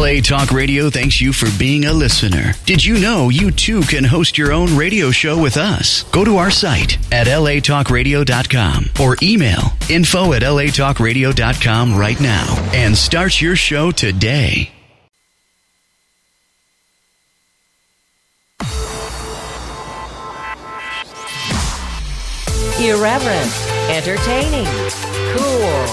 [0.00, 2.54] LA Talk Radio thanks you for being a listener.
[2.64, 6.04] Did you know you too can host your own radio show with us?
[6.04, 9.60] Go to our site at latalkradio.com or email
[9.90, 14.72] info at latalkradio.com right now and start your show today.
[22.80, 23.52] Irreverent,
[23.90, 24.64] entertaining,
[25.36, 25.84] cool.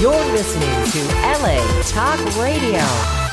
[0.00, 3.23] You're listening to LA Talk Radio.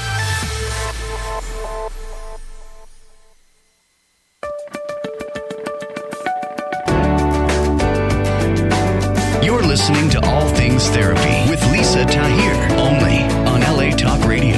[9.72, 14.58] Listening to All Things Therapy with Lisa Tahir, only on LA Talk Radio.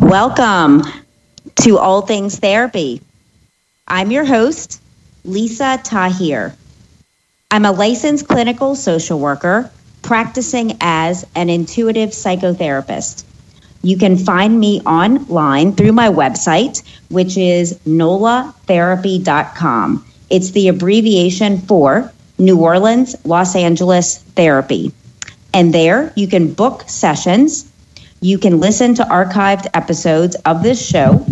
[0.00, 0.82] Welcome
[1.62, 3.00] to All Things Therapy.
[3.86, 4.82] I'm your host,
[5.24, 6.56] Lisa Tahir.
[7.52, 9.70] I'm a licensed clinical social worker
[10.02, 13.22] practicing as an intuitive psychotherapist.
[13.84, 20.06] You can find me online through my website, which is nolatherapy.com.
[20.30, 24.90] It's the abbreviation for New Orleans, Los Angeles Therapy.
[25.52, 27.70] And there you can book sessions,
[28.22, 31.22] you can listen to archived episodes of this show,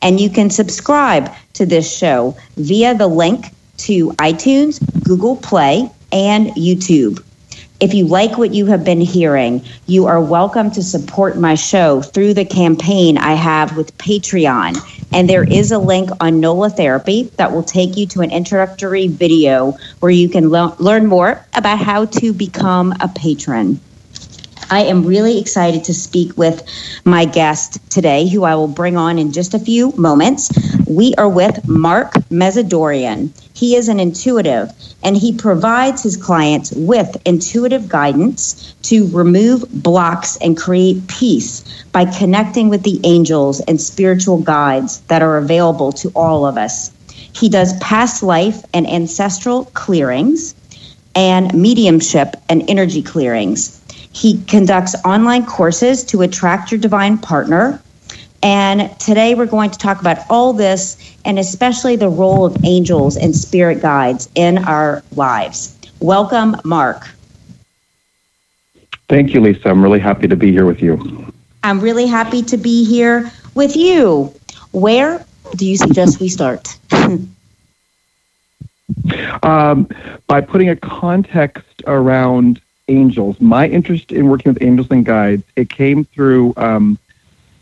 [0.00, 3.46] and you can subscribe to this show via the link
[3.78, 7.20] to iTunes, Google Play, and YouTube.
[7.78, 12.00] If you like what you have been hearing, you are welcome to support my show
[12.00, 14.78] through the campaign I have with Patreon.
[15.12, 19.08] And there is a link on NOLA Therapy that will take you to an introductory
[19.08, 23.78] video where you can learn more about how to become a patron.
[24.68, 26.62] I am really excited to speak with
[27.04, 30.50] my guest today, who I will bring on in just a few moments.
[30.88, 33.30] We are with Mark Mesidorian.
[33.54, 34.72] He is an intuitive
[35.04, 42.04] and he provides his clients with intuitive guidance to remove blocks and create peace by
[42.04, 46.90] connecting with the angels and spiritual guides that are available to all of us.
[47.32, 50.56] He does past life and ancestral clearings
[51.14, 53.75] and mediumship and energy clearings.
[54.16, 57.82] He conducts online courses to attract your divine partner.
[58.42, 60.96] And today we're going to talk about all this
[61.26, 65.76] and especially the role of angels and spirit guides in our lives.
[66.00, 67.10] Welcome, Mark.
[69.10, 69.68] Thank you, Lisa.
[69.68, 71.30] I'm really happy to be here with you.
[71.62, 74.34] I'm really happy to be here with you.
[74.72, 75.26] Where
[75.56, 76.78] do you suggest we start?
[79.42, 79.88] um,
[80.26, 83.40] by putting a context around angels.
[83.40, 86.98] My interest in working with angels and guides, it came through um,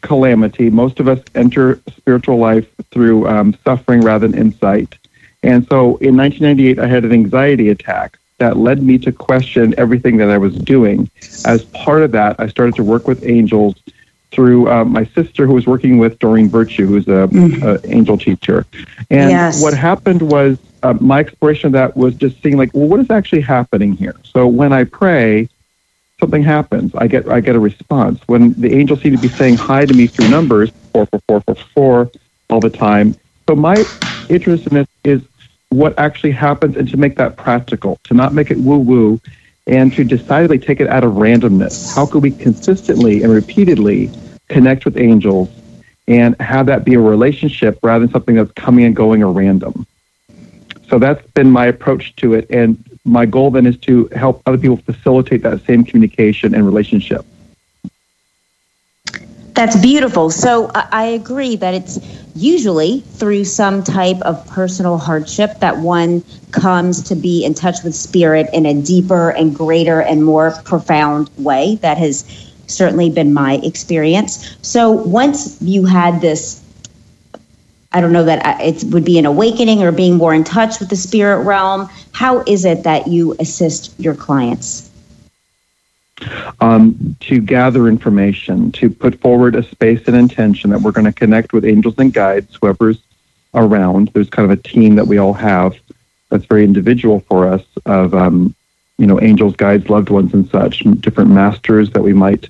[0.00, 0.70] calamity.
[0.70, 4.96] Most of us enter spiritual life through um, suffering rather than insight.
[5.42, 10.16] And so in 1998, I had an anxiety attack that led me to question everything
[10.16, 11.10] that I was doing.
[11.44, 13.76] As part of that, I started to work with angels
[14.30, 17.92] through uh, my sister, who was working with Doreen Virtue, who's an mm-hmm.
[17.92, 18.66] angel teacher.
[19.10, 19.62] And yes.
[19.62, 23.10] what happened was uh, my exploration of that was just seeing like, well, what is
[23.10, 24.14] actually happening here?
[24.22, 25.48] So when I pray,
[26.20, 26.94] something happens.
[26.94, 28.20] I get I get a response.
[28.26, 31.40] When the angels seem to be saying hi to me through numbers, four four four
[31.40, 32.10] four four,
[32.50, 33.16] all the time.
[33.48, 33.82] So my
[34.28, 35.22] interest in it is
[35.70, 39.20] what actually happens, and to make that practical, to not make it woo woo,
[39.66, 41.94] and to decidedly take it out of randomness.
[41.94, 44.10] How could we consistently and repeatedly
[44.48, 45.48] connect with angels
[46.06, 49.86] and have that be a relationship rather than something that's coming and going or random?
[50.88, 52.46] So that's been my approach to it.
[52.50, 57.24] And my goal then is to help other people facilitate that same communication and relationship.
[59.54, 60.30] That's beautiful.
[60.30, 62.00] So I agree that it's
[62.34, 67.94] usually through some type of personal hardship that one comes to be in touch with
[67.94, 71.76] spirit in a deeper and greater and more profound way.
[71.82, 72.24] That has
[72.66, 74.56] certainly been my experience.
[74.62, 76.60] So once you had this
[77.94, 80.90] I don't know that it would be an awakening or being more in touch with
[80.90, 81.88] the spirit realm.
[82.10, 84.90] How is it that you assist your clients?
[86.60, 91.12] Um, to gather information, to put forward a space and intention that we're going to
[91.12, 92.98] connect with angels and guides, whoever's
[93.54, 94.08] around.
[94.08, 95.76] There's kind of a team that we all have
[96.30, 98.56] that's very individual for us of, um,
[98.98, 102.48] you know, angels, guides, loved ones, and such, different masters that we might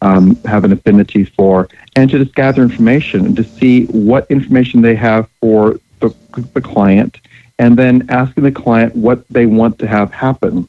[0.00, 4.80] um, have an affinity for, and to just gather information and to see what information
[4.80, 6.14] they have for the,
[6.54, 7.18] the client,
[7.58, 10.68] and then asking the client what they want to have happen.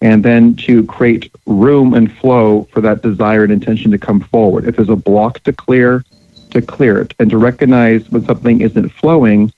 [0.00, 4.66] And then to create room and flow for that desired intention to come forward.
[4.66, 6.04] If there's a block to clear,
[6.50, 9.50] to clear it, and to recognize when something isn't flowing,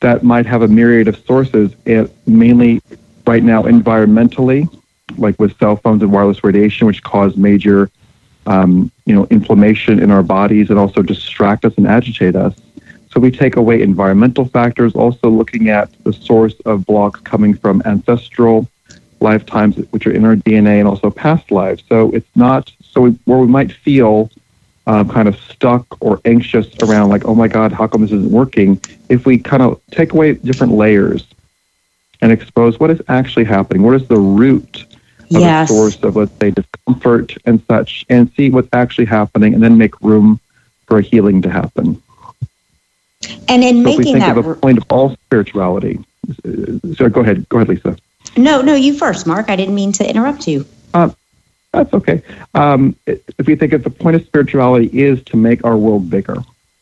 [0.00, 1.74] that might have a myriad of sources,
[2.26, 2.82] mainly
[3.26, 4.68] right now environmentally,
[5.16, 7.88] like with cell phones and wireless radiation, which cause major,
[8.46, 12.54] um, you know, inflammation in our bodies and also distract us and agitate us.
[13.10, 17.80] So we take away environmental factors, also looking at the source of blocks coming from
[17.84, 18.68] ancestral
[19.20, 21.84] lifetimes, which are in our DNA, and also past lives.
[21.88, 24.30] So it's not so we, where we might feel
[24.86, 28.30] um, kind of stuck or anxious around, like, oh my God, how come this isn't
[28.30, 28.80] working?
[29.08, 31.26] If we kind of take away different layers
[32.20, 34.84] and expose what is actually happening, what is the root
[35.40, 35.68] Yes.
[35.68, 39.78] the source of, let's say, discomfort and such, and see what's actually happening, and then
[39.78, 40.40] make room
[40.86, 42.00] for a healing to happen.
[43.48, 45.98] And in So if we making think that, of a point of all spirituality,
[46.46, 47.96] uh, so go ahead, go ahead, Lisa.
[48.36, 49.48] no, no, you first, Mark.
[49.48, 50.66] I didn't mean to interrupt you.
[51.74, 52.22] That's okay.
[52.54, 56.36] Um, if we think of the point of spirituality is to make our world bigger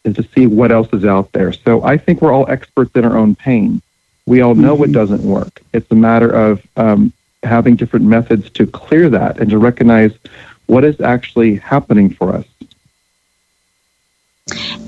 [0.04, 1.52] and to see what else is out there.
[1.52, 3.80] So I think we're all experts in our own pain.
[4.26, 5.62] We all know what doesn't work.
[5.72, 7.12] It's a matter of um,
[7.42, 10.12] having different methods to clear that and to recognize
[10.66, 12.46] what is actually happening for us.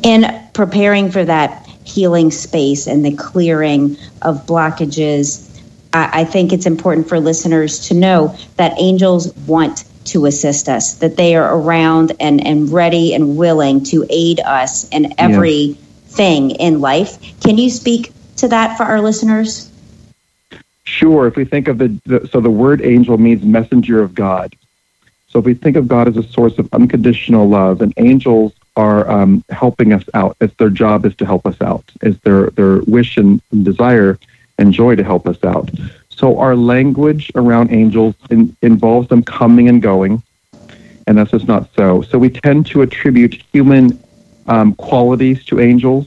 [0.05, 5.51] in preparing for that healing space and the clearing of blockages,
[5.93, 10.97] I, I think it's important for listeners to know that angels want to assist us,
[10.97, 16.81] that they are around and, and ready and willing to aid us in everything in
[16.81, 17.41] life.
[17.41, 19.71] Can you speak to that for our listeners?
[20.85, 24.55] Sure, if we think of the, the so the word angel means messenger of God.
[25.29, 29.09] So if we think of God as a source of unconditional love, and angels are
[29.11, 30.37] um, helping us out.
[30.41, 31.85] It's their job is to help us out.
[32.03, 34.19] It's their their wish and desire
[34.59, 35.71] and joy to help us out.
[36.09, 40.23] So our language around angels in, involves them coming and going,
[41.07, 42.03] and that's just not so.
[42.03, 44.03] So we tend to attribute human
[44.47, 46.07] um, qualities to angels.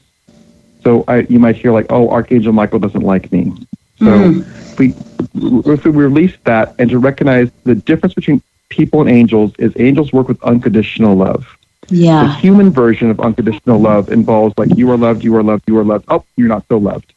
[0.84, 3.52] So I, you might hear like, "Oh, Archangel Michael doesn't like me."
[4.00, 4.96] So if we
[5.36, 10.14] if we release that and to recognize the difference between people and angels is angels
[10.14, 11.58] work with unconditional love.
[11.90, 12.24] Yeah.
[12.24, 15.78] The human version of unconditional love involves like you are loved, you are loved, you
[15.78, 16.06] are loved.
[16.10, 17.14] Oh, you're not so loved.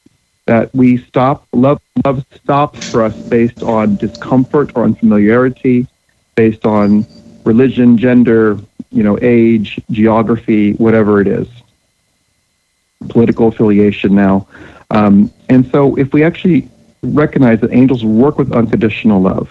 [0.46, 5.86] That we stop love love stops for us based on discomfort or unfamiliarity,
[6.34, 7.06] based on
[7.44, 8.58] religion, gender,
[8.90, 11.48] you know, age, geography, whatever it is.
[13.08, 14.46] Political affiliation now.
[14.90, 16.68] Um, and so if we actually
[17.02, 19.50] recognize that angels work with unconditional love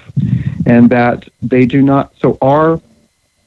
[0.65, 2.81] and that they do not so our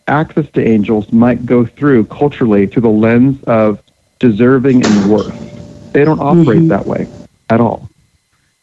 [0.08, 3.82] access to angels might go through culturally through the lens of
[4.18, 5.92] deserving and worth.
[5.92, 6.68] They don't operate mm-hmm.
[6.68, 7.08] that way
[7.50, 7.88] at all.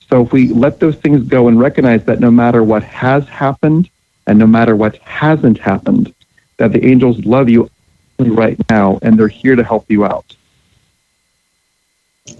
[0.09, 3.89] So if we let those things go and recognize that no matter what has happened
[4.25, 6.13] and no matter what hasn't happened,
[6.57, 7.69] that the angels love you
[8.19, 10.36] right now and they're here to help you out.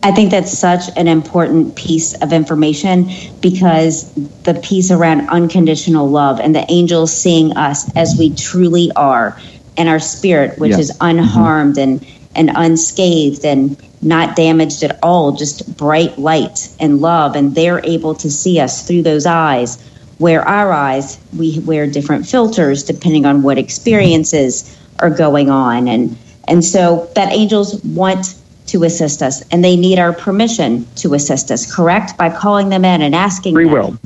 [0.04, 3.10] I think that's such an important piece of information
[3.42, 4.12] because
[4.44, 9.40] the piece around unconditional love and the angels seeing us as we truly are
[9.78, 10.80] and our spirit, which Yeah.
[10.80, 12.06] is unharmed and,
[12.36, 17.36] and unscathed and not damaged at all, just bright light and love.
[17.36, 19.78] And they're able to see us through those eyes.
[20.18, 25.88] Where our eyes, we wear different filters depending on what experiences are going on.
[25.88, 28.36] And, and so that angels want
[28.70, 32.18] to assist us and they need our permission to assist us, correct?
[32.18, 33.74] By calling them in and asking Free them.
[33.74, 33.98] will.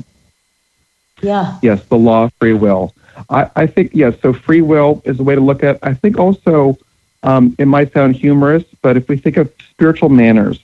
[1.22, 1.58] Yeah.
[1.62, 2.94] Yes, the law of free will.
[3.30, 6.18] I, I think, yes, so free will is a way to look at I think
[6.18, 6.76] also
[7.22, 10.60] um, it might sound humorous, but if we think of spiritual manners,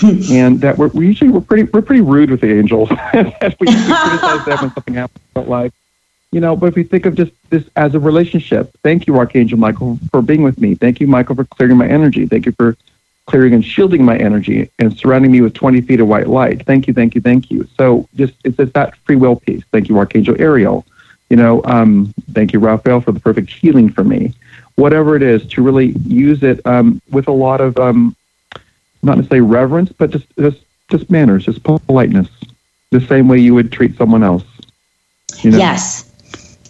[0.02, 2.88] and that we're we usually we're pretty we're pretty rude with the angels.
[2.88, 5.72] we, we criticize them when something happens in life.
[6.30, 9.58] You know, but if we think of just this as a relationship, thank you, Archangel
[9.58, 10.74] Michael, for being with me.
[10.74, 12.26] Thank you, Michael, for clearing my energy.
[12.26, 12.76] Thank you for
[13.28, 16.64] clearing and shielding my energy and surrounding me with 20 feet of white light.
[16.66, 17.66] Thank you, thank you, thank you.
[17.76, 19.62] So just it's just that free will piece.
[19.70, 20.84] Thank you, Archangel Ariel.
[21.30, 24.34] You know, um, thank you, Raphael, for the perfect healing for me.
[24.76, 28.16] Whatever it is, to really use it um, with a lot of um,
[29.02, 30.58] not necessarily reverence, but just just
[30.88, 32.28] just manners, just politeness,
[32.90, 34.44] the same way you would treat someone else.
[35.42, 35.58] You know?
[35.58, 36.07] Yes.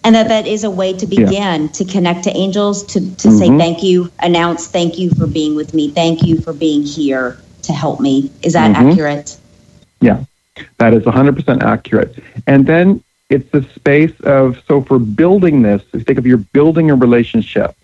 [0.08, 1.26] And that that is a way to Yeah.
[1.26, 3.58] begin to connect to angels, to, to say Mhm.
[3.58, 7.72] thank you, announce thank you for being with me, thank you for being here to
[7.74, 8.30] help me.
[8.42, 8.92] Is that Mhm.
[8.92, 9.36] accurate?
[10.00, 10.20] Yeah,
[10.78, 12.14] that is 100% accurate.
[12.46, 16.46] And then it's the space of, so for building this, if you think of you're
[16.54, 17.74] building a relationship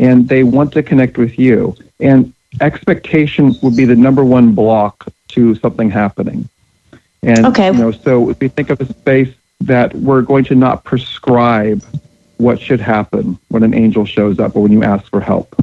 [0.00, 5.06] and they want to connect with you, and expectation would be the number one block
[5.28, 6.48] to something happening.
[7.22, 7.68] And, Okay.
[7.70, 9.28] you know, so if we think of a space
[9.66, 11.82] that we're going to not prescribe
[12.36, 15.54] what should happen when an angel shows up or when you ask for help.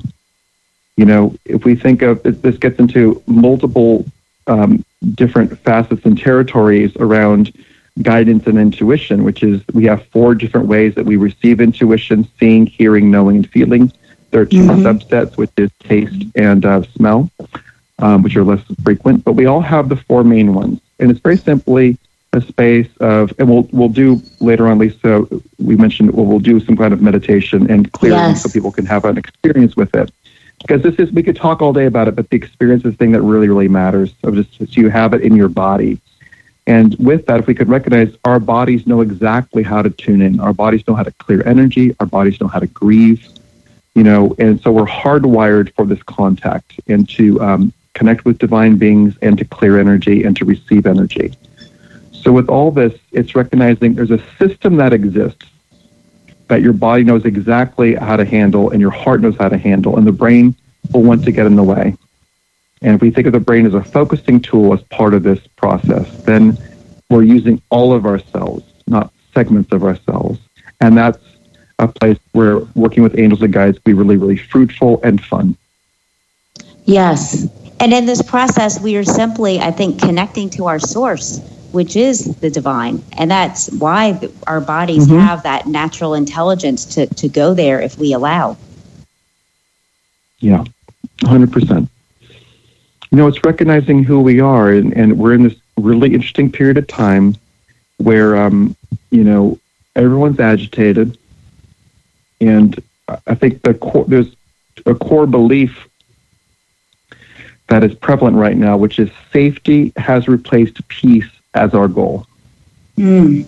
[0.98, 4.06] You know, if we think of this gets into multiple
[4.48, 4.84] um,
[5.16, 7.54] different facets and territories around
[8.02, 12.66] guidance and intuition, which is we have four different ways that we receive intuition seeing,
[12.66, 13.92] hearing, knowing, and feeling.
[14.32, 14.86] There are 2 mm-hmm.
[14.86, 17.30] subsets, which is taste and uh, smell,
[18.00, 20.80] um, which are less frequent, but we all have the four main ones.
[21.00, 21.98] And it's very simply
[22.34, 25.28] a space of, and we'll, we'll do later on, Lisa,
[25.60, 28.44] we mentioned well, we'll do some kind of meditation and clearing yes.
[28.44, 30.12] so people can have an experience with it.
[30.60, 32.98] Because this is, we could talk all day about it, but the experience is the
[32.98, 34.14] thing that really, really matters.
[34.22, 36.00] So just, so you have it in your body
[36.68, 40.40] and with that, if we could recognize our bodies know exactly how to tune in,
[40.40, 43.28] our bodies know how to clear energy, our bodies know how to grieve,
[43.96, 48.78] you know, and so we're hardwired for this contact and to um, connect with divine
[48.78, 51.34] beings and to clear energy and to receive energy.
[52.22, 55.46] So with all this, it's recognizing there's a system that exists
[56.48, 59.98] that your body knows exactly how to handle and your heart knows how to handle,
[59.98, 60.56] and the brain
[60.92, 61.96] will want to get in the way.
[62.82, 65.40] And if we think of the brain as a focusing tool as part of this
[65.56, 66.58] process, then
[67.10, 70.40] we're using all of our cells, not segments of our cells.
[70.82, 71.20] And that's
[71.80, 75.56] a place where working with angels and guides can be really, really fruitful and fun.
[76.86, 77.48] Yes.
[77.80, 81.40] And in this process, we are simply, I think, connecting to our source,
[81.72, 83.04] which is the divine.
[83.18, 85.20] And that's why our bodies mm-hmm.
[85.20, 88.58] have that natural intelligence to, to go there if we allow.
[90.40, 90.64] Yeah,
[91.20, 91.88] 100%
[93.12, 96.78] you know, it's recognizing who we are, and, and we're in this really interesting period
[96.78, 97.36] of time
[97.98, 98.76] where, um,
[99.10, 99.60] you know,
[99.96, 101.18] everyone's agitated,
[102.40, 102.82] and
[103.28, 104.34] I think the core, there's
[104.86, 105.90] a core belief
[107.68, 112.26] that is prevalent right now, which is safety has replaced peace as our goal.
[112.98, 113.46] Mm.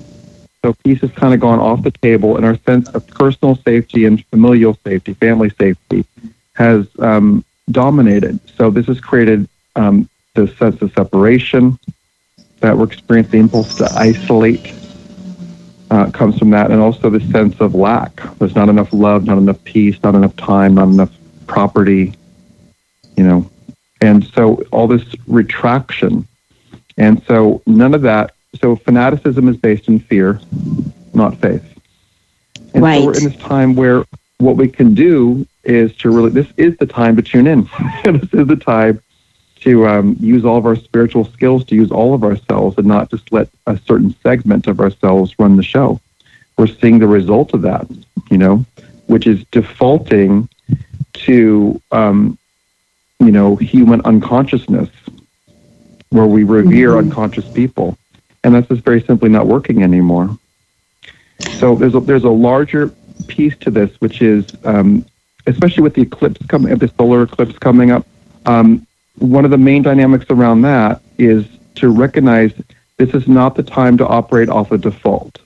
[0.64, 4.06] So peace has kind of gone off the table, and our sense of personal safety
[4.06, 6.06] and familial safety, family safety,
[6.54, 8.40] has um, dominated.
[8.58, 11.78] So this has created um, the sense of separation
[12.62, 14.74] that we're experiencing, the impulse to isolate
[15.92, 18.22] uh, comes from that, and also the sense of lack.
[18.40, 21.12] There's not enough love, not enough peace, not enough time, not enough
[21.46, 22.14] property,
[23.16, 23.50] you know.
[24.02, 26.28] And so all this retraction.
[26.98, 30.40] And so none of that, so fanaticism is based in fear,
[31.14, 31.64] not faith.
[32.74, 33.00] And right.
[33.00, 34.06] so we're in this time where
[34.38, 37.70] what we can do is to really, this is the time to tune in.
[38.04, 39.02] this is the time
[39.62, 43.10] to um, use all of our spiritual skills to use all of ourselves and not
[43.10, 46.00] just let a certain segment of ourselves run the show.
[46.58, 47.88] We're seeing the result of that,
[48.30, 48.66] you know,
[49.08, 50.50] which is defaulting
[51.14, 52.38] to, um,
[53.20, 54.90] you know, human unconsciousness,
[56.14, 57.10] where we revere mm-hmm.
[57.10, 57.98] unconscious people,
[58.44, 60.38] and that's just very simply not working anymore.
[61.60, 62.94] So there's a, there's a larger
[63.28, 65.06] piece to this, which is um,
[65.48, 68.06] especially with the eclipse coming, the solar eclipse coming up.
[68.46, 68.86] Um,
[69.18, 72.54] one of the main dynamics around that is to recognize
[72.98, 75.40] this is not the time to operate off a default,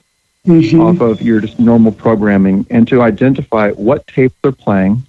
[0.46, 0.80] mm-hmm.
[0.80, 5.02] off of your just normal programming, and to identify what tapes they're playing,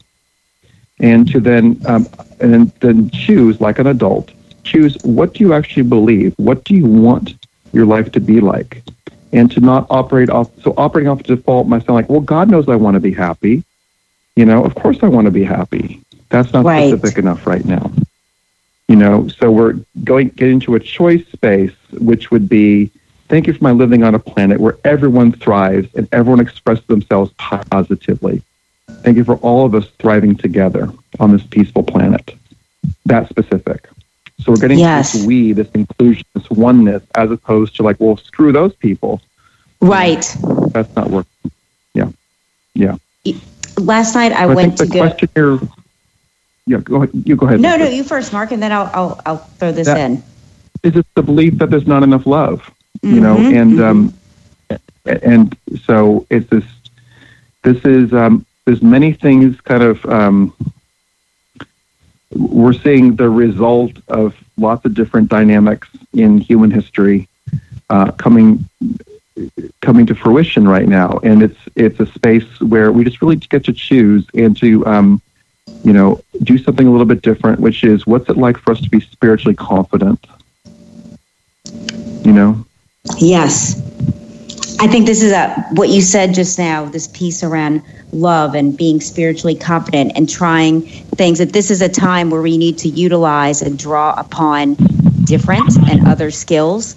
[1.00, 2.08] and to then um,
[2.40, 4.32] and then choose like an adult,
[4.70, 7.34] choose what do you actually believe, what do you want
[7.74, 8.84] your life to be like,
[9.32, 10.50] and to not operate off.
[10.62, 13.64] So operating off default might sound like, well, God knows I want to be happy.
[14.36, 16.02] You know, of course I want to be happy.
[16.30, 16.90] That's not right.
[16.90, 17.92] specific enough right now.
[18.88, 22.90] You know, so we're going get into a choice space, which would be
[23.28, 27.32] thank you for my living on a planet where everyone thrives and everyone expresses themselves
[27.38, 28.42] positively.
[29.04, 32.36] Thank you for all of us thriving together on this peaceful planet.
[33.06, 33.88] That specific.
[34.40, 35.14] So we're getting yes.
[35.14, 39.22] this we, this inclusion, this oneness, as opposed to like, well, screw those people.
[39.82, 40.26] Right.
[40.72, 41.52] That's not working.
[41.94, 42.10] Yeah.
[42.74, 42.96] Yeah.
[43.78, 45.00] Last night I, I went to go.
[45.00, 45.60] Question here,
[46.70, 47.10] yeah, go ahead.
[47.26, 47.62] You go ahead.
[47.62, 50.24] No, no, you first, Mark, and then I'll I'll, I'll throw this that, in.
[50.84, 52.62] Is it the belief that there's not enough love?
[53.02, 54.78] Mm-hmm, you know, mm-hmm, and mm-hmm.
[55.08, 56.66] um, and so it's this.
[57.64, 60.06] This is um, there's many things kind of.
[60.06, 60.54] Um,
[62.36, 67.28] we're seeing the result of lots of different dynamics in human history
[67.90, 68.68] uh, coming
[69.82, 73.64] coming to fruition right now, and it's it's a space where we just really get
[73.66, 75.22] to choose and to um,
[75.84, 78.82] you know, do something a little bit different, which is what's it like for us
[78.82, 80.26] to be spiritually confident?
[82.24, 82.66] You know?
[83.18, 83.82] Yes.
[84.82, 87.82] I think this is a what you said just now, this piece around
[88.14, 92.58] love and being spiritually confident and trying things that this is a time where we
[92.58, 94.76] need to utilize and draw upon
[95.26, 96.96] different and other skills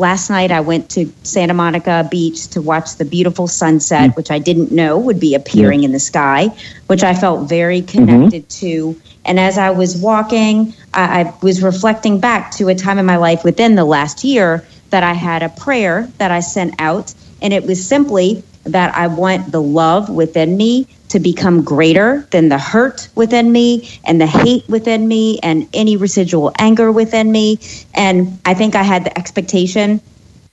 [0.00, 4.16] last night I went to Santa Monica Beach to watch the beautiful sunset, mm-hmm.
[4.16, 6.48] which I didn't know would be appearing in the sky,
[6.88, 8.94] which I felt very connected mm-hmm.
[8.94, 9.00] to.
[9.24, 13.18] And as I was walking, I, I was reflecting back to a time in my
[13.18, 17.14] life within the last year that I had a prayer that I sent out.
[17.42, 22.48] And it was simply that I want the love within me to become greater than
[22.48, 27.58] the hurt within me and the hate within me and any residual anger within me.
[27.94, 30.00] And I think I had the expectation.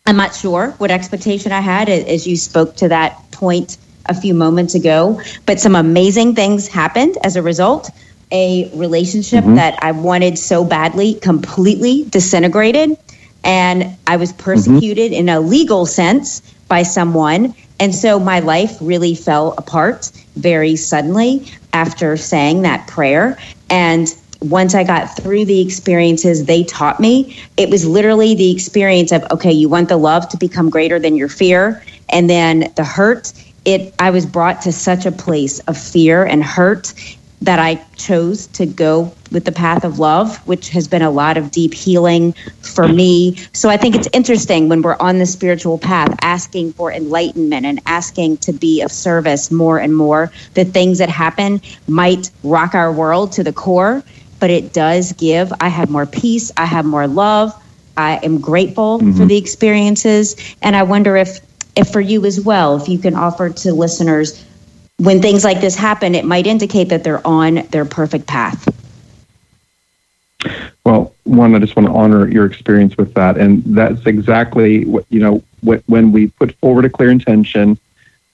[0.05, 3.77] I'm not sure what expectation I had as you spoke to that point
[4.07, 7.91] a few moments ago, but some amazing things happened as a result.
[8.31, 9.55] A relationship mm-hmm.
[9.55, 12.97] that I wanted so badly completely disintegrated.
[13.47, 15.21] And I was persecuted mm-hmm.
[15.21, 21.51] in a legal sense by someone and so my life really fell apart very suddenly
[21.73, 23.37] after saying that prayer.
[23.69, 29.11] And once I got through the experiences they taught me, it was literally the experience
[29.11, 31.83] of, okay, you want the love to become greater than your fear.
[32.09, 33.31] And then the hurt,
[33.65, 36.93] it, I was brought to such a place of fear and hurt
[37.41, 41.37] that I chose to go with the path of love, which has been a lot
[41.37, 43.35] of deep healing for me.
[43.53, 47.79] So I think it's interesting when we're on the spiritual path, asking for enlightenment and
[47.85, 50.31] asking to be of service more and more.
[50.55, 54.03] The things that happen might rock our world to the core,
[54.39, 55.53] but it does give.
[55.61, 57.53] I have more peace, I have more love.
[57.97, 59.17] I am grateful mm-hmm.
[59.17, 60.35] for the experiences.
[60.61, 61.39] And I wonder if,
[61.75, 64.43] if for you as well, if you can offer to listeners
[64.97, 68.67] when things like this happen, it might indicate that they're on their perfect path.
[70.85, 75.05] Well, one, I just want to honor your experience with that, and that's exactly what
[75.09, 75.43] you know.
[75.87, 77.77] When we put forward a clear intention,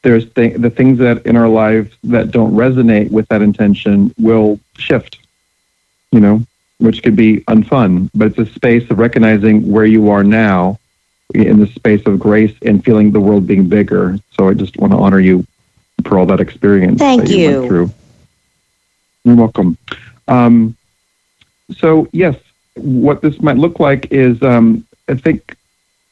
[0.03, 4.59] there's th- the things that in our lives that don't resonate with that intention will
[4.77, 5.17] shift.
[6.11, 6.43] You know,
[6.77, 10.77] which could be unfun, but it's a space of recognizing where you are now
[11.33, 14.19] in the space of grace and feeling the world being bigger.
[14.37, 15.45] So I just want to honor you
[16.05, 16.99] for all that experience.
[16.99, 17.37] Thank that you.
[17.37, 17.59] you.
[17.59, 17.91] Went through.
[19.23, 19.77] You're welcome.
[20.27, 20.75] Um,
[21.77, 22.35] so yes,
[22.75, 25.55] what this might look like is, um, I think,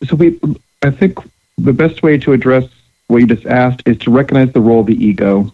[0.06, 0.40] so we,
[0.82, 1.18] I think
[1.58, 2.66] the best way to address
[3.08, 5.52] what you just asked is to recognize the role of the ego,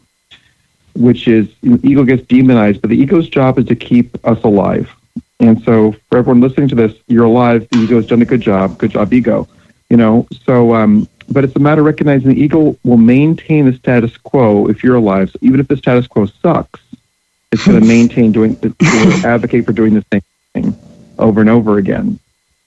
[0.95, 4.41] which is you know, ego gets demonized, but the ego's job is to keep us
[4.43, 4.93] alive.
[5.39, 7.67] And so, for everyone listening to this, you're alive.
[7.69, 8.77] The ego's done a good job.
[8.79, 9.47] Good job, ego.
[9.89, 10.27] You know.
[10.45, 14.67] So, um, but it's a matter of recognizing the ego will maintain the status quo
[14.67, 15.29] if you're alive.
[15.29, 16.79] So even if the status quo sucks,
[17.51, 18.57] it's going to maintain doing,
[19.25, 20.21] advocate for doing the same
[20.53, 20.77] thing
[21.19, 22.19] over and over again.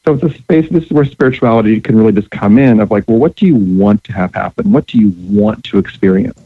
[0.04, 0.68] So it's a space.
[0.70, 2.80] This is where spirituality can really just come in.
[2.80, 4.72] Of like, well, what do you want to have happen?
[4.72, 6.38] What do you want to experience?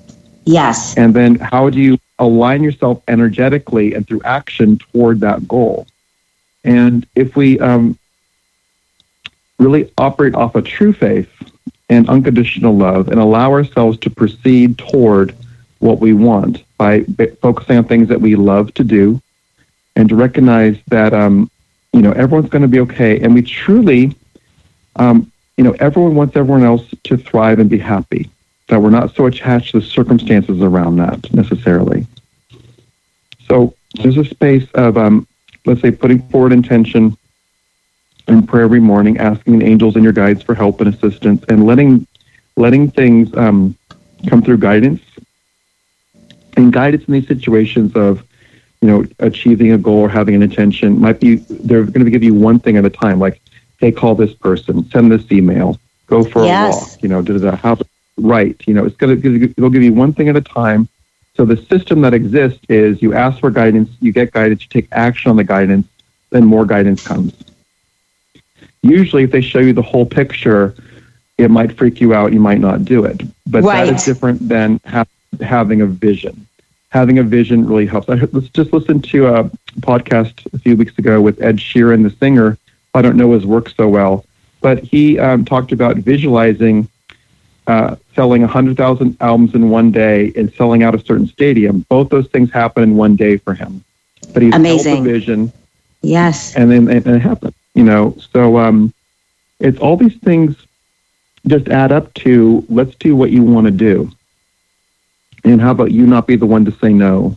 [0.45, 0.97] Yes.
[0.97, 5.87] And then how do you align yourself energetically and through action toward that goal?
[6.65, 7.99] And if we um,
[9.59, 11.31] really operate off a true faith
[11.95, 15.35] and unconditional love and allow ourselves to proceed toward
[15.79, 17.03] what we want by
[17.41, 19.21] focusing on things that we love to do
[19.97, 21.51] and to recognize that um,
[21.93, 24.15] you know everyone's going to be okay and we truly
[24.97, 28.31] um, you know everyone wants everyone else to thrive and be happy.
[28.69, 32.07] That we're not so attached to the circumstances around that necessarily.
[33.47, 35.27] So there's a space of um,
[35.67, 37.17] let's say putting forward intention
[38.29, 41.67] in prayer every morning, asking the angels and your guides for help and assistance, and
[41.67, 42.07] letting
[42.57, 43.77] letting things um,
[44.29, 45.03] come through guidance.
[46.57, 48.23] And guidance in these situations of
[48.81, 52.23] you know achieving a goal or having an intention might be they're going to give
[52.23, 53.41] you one thing at a time like
[53.79, 56.75] hey call this person send this email go for yes.
[56.75, 57.79] a walk you know da, da, how
[58.19, 60.87] right you know it's going to it'll give you one thing at a time.
[61.37, 64.89] So the system that exists is you ask for guidance you get guidance you take
[64.93, 65.89] action on the guidance
[66.31, 67.33] then more guidance comes
[68.85, 70.75] Usually, if they show you the whole picture,
[71.39, 72.35] it might freak you out.
[72.35, 73.23] You might not do it.
[73.47, 73.87] But right.
[73.87, 75.07] that is different than ha-
[75.41, 76.47] having a vision.
[76.91, 78.11] Having a vision really helps.
[78.11, 79.45] I, let's just listen to a
[79.81, 82.59] podcast a few weeks ago with Ed Sheeran, the singer.
[82.93, 84.27] I don't know his work so well,
[84.61, 86.87] but he um, talked about visualizing
[87.67, 91.87] uh, selling 100,000 albums in one day and selling out a certain stadium.
[91.89, 93.83] Both those things happen in one day for him.
[94.35, 94.99] But he's Amazing.
[94.99, 95.53] a vision.
[96.03, 96.55] Yes.
[96.55, 98.93] And then and it happens you know so um,
[99.61, 100.57] it's all these things
[101.47, 104.11] just add up to let's do what you want to do.
[105.45, 107.37] And how about you not be the one to say no?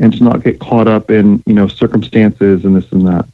[0.00, 3.26] And to not get caught up in you know circumstances and this and that.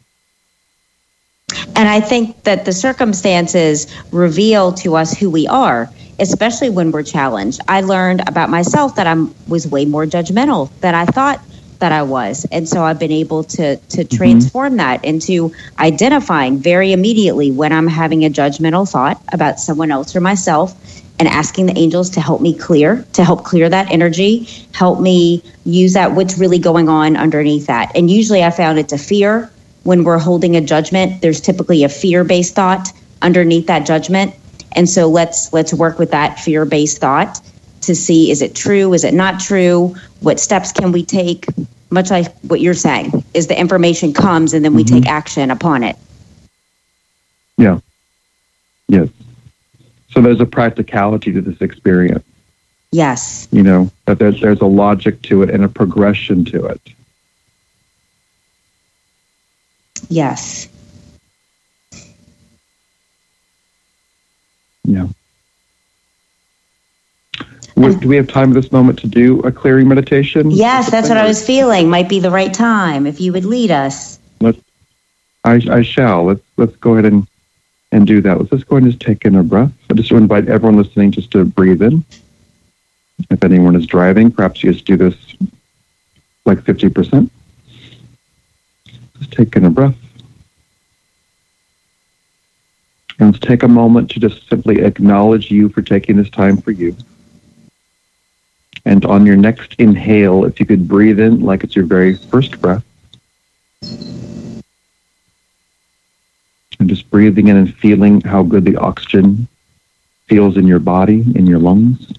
[1.77, 7.03] And i think that the circumstances reveal to us who we are especially when we're
[7.03, 7.61] challenged.
[7.66, 9.14] I learned about myself that i
[9.48, 11.40] was way more judgmental than i thought
[11.81, 12.47] that I was.
[12.51, 14.17] And so I've been able to to Mm-hmm.
[14.17, 20.15] transform that into identifying very immediately when I'm having a judgmental thought about someone else
[20.15, 20.75] or myself
[21.19, 25.43] and asking the angels to help me clear, to help clear that energy, help me
[25.65, 27.93] use that what's really going on underneath that.
[27.97, 29.51] And usually I found it's a fear
[29.85, 32.89] when we're holding a judgment, there's typically a fear-based thought
[33.23, 34.35] underneath that judgment.
[34.73, 37.41] And so let's let's work with that fear-based thought
[37.87, 41.47] to see is it true, is it not true, what steps can we take?
[41.90, 45.12] Much like what you're saying, is the information comes and then we take mm-hmm.
[45.12, 45.97] action upon it.
[47.57, 47.79] Yeah.
[48.88, 49.09] Yes.
[50.11, 52.25] So there's a practicality to this experience,
[52.90, 53.49] Yes.
[53.51, 56.81] you know, that there's, there's a logic to it and a progression to it.
[60.09, 60.68] Yes.
[64.85, 65.09] Yeah.
[67.77, 68.01] Would, mm.
[68.01, 70.51] do we have time at this moment to do a clearing meditation?
[70.51, 71.91] Yes, that's what I was feeling.
[71.91, 74.19] Might be the right time if you would lead us.
[75.45, 76.25] I, I shall.
[76.25, 77.27] Let's let's go ahead and
[77.93, 78.39] and do that.
[78.39, 79.73] Let's just go ahead and just take in a breath.
[79.91, 82.05] I just invite everyone listening just to breathe in.
[83.31, 85.15] If anyone is driving, perhaps you just do this
[86.45, 87.31] like fifty percent.
[89.19, 89.95] Just take in a breath.
[93.19, 96.73] And let's take a moment to just simply acknowledge you for taking this time for
[96.73, 96.97] you.
[98.87, 102.61] And on your next inhale, if you could breathe in like it's your very first
[102.61, 102.85] breath.
[106.79, 109.49] And just breathing in and feeling how good the oxygen
[110.27, 112.12] feels in your body, in your lungs.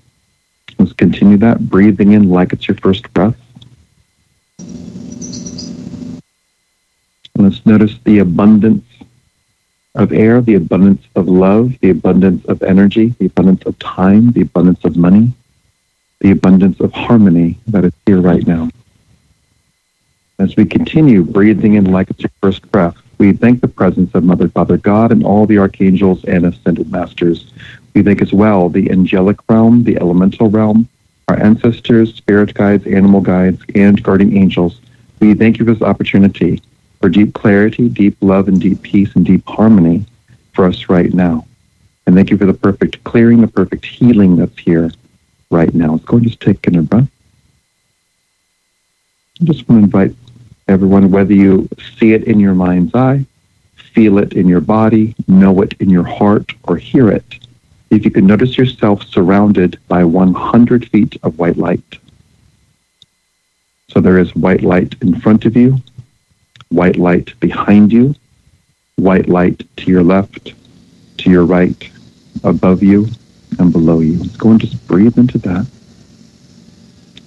[0.80, 3.36] Let's continue that, breathing in like it's your first breath.
[7.36, 8.86] And let's notice the abundance
[9.94, 14.42] of air, the abundance of love, the abundance of energy, the abundance of time, the
[14.42, 15.34] abundance of money,
[16.20, 18.70] the abundance of harmony that is here right now.
[20.40, 24.24] As we continue breathing in like it's your first breath, we thank the presence of
[24.24, 27.54] Mother, Father God, and all the archangels and ascended masters.
[27.94, 30.90] We thank as well the angelic realm, the elemental realm,
[31.30, 34.82] our ancestors, spirit guides, animal guides, and guardian angels.
[35.20, 36.62] We thank you for this opportunity
[37.00, 40.06] for deep clarity, deep love, and deep peace and deep harmony
[40.54, 41.46] for us right now.
[42.06, 44.92] And thank you for the perfect clearing, the perfect healing that's here
[45.52, 45.94] right now.
[45.94, 47.08] Let's go just take a breath.
[49.42, 50.16] I just want to invite
[50.68, 53.26] everyone, whether you see it in your mind's eye,
[53.76, 57.40] feel it in your body, know it in your heart, or hear it,
[57.90, 62.00] if you can notice yourself surrounded by 100 feet of white light.
[63.90, 65.78] So there is white light in front of you,
[66.70, 68.16] white light behind you,
[68.96, 70.54] white light to your left,
[71.20, 71.90] to your right,
[72.44, 73.08] above you,
[73.60, 74.18] and below you.
[74.18, 75.66] Let's go and just breathe into that.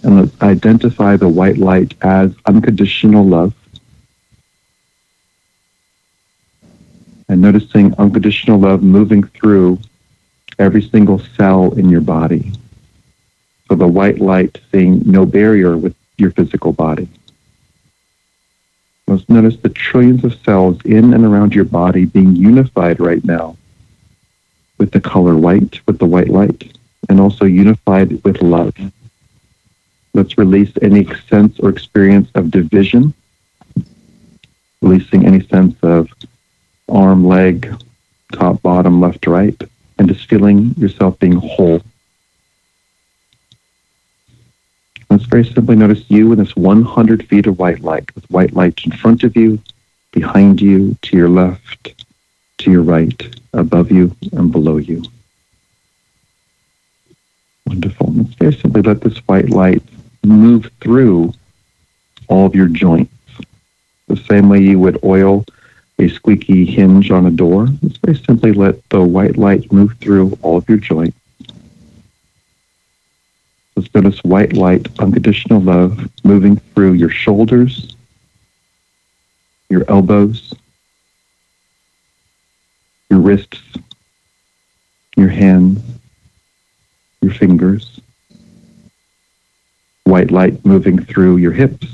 [0.03, 3.55] And let's identify the white light as unconditional love.
[7.29, 9.79] And noticing unconditional love moving through
[10.59, 12.53] every single cell in your body.
[13.69, 17.09] So the white light seeing no barrier with your physical body.
[19.07, 23.57] Let's notice the trillions of cells in and around your body being unified right now
[24.79, 26.73] with the color white, with the white light,
[27.09, 28.75] and also unified with love.
[30.15, 33.15] Let's release any sense or experience of division,
[34.81, 36.09] releasing any sense of
[36.89, 37.75] arm, leg,
[38.33, 39.61] top, bottom, left, right,
[39.99, 41.83] and just feeling yourself being whole.
[45.11, 48.85] Let's very simply notice you in this 100 feet of white light, with white light
[48.85, 49.59] in front of you,
[50.13, 52.05] behind you, to your left,
[52.59, 55.03] to your right, above you, and below you.
[57.67, 58.13] Wonderful.
[58.13, 59.83] Let's very simply let this white light
[60.25, 61.33] move through
[62.29, 63.13] all of your joints.
[64.09, 65.45] The same way you would oil
[65.99, 67.69] a squeaky hinge on a door.
[67.83, 71.17] Let's very simply let the white light move through all of your joints.
[73.77, 77.95] Let's notice white light, unconditional love, moving through your shoulders,
[79.69, 80.55] your elbows,
[83.11, 83.63] your wrists,
[85.17, 85.81] your hands,
[87.21, 88.01] your fingers.
[90.05, 91.87] White light moving through your hips,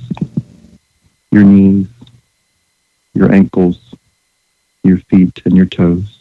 [1.30, 1.88] your knees,
[3.12, 3.78] your ankles,
[4.82, 6.18] your feet, and your toes.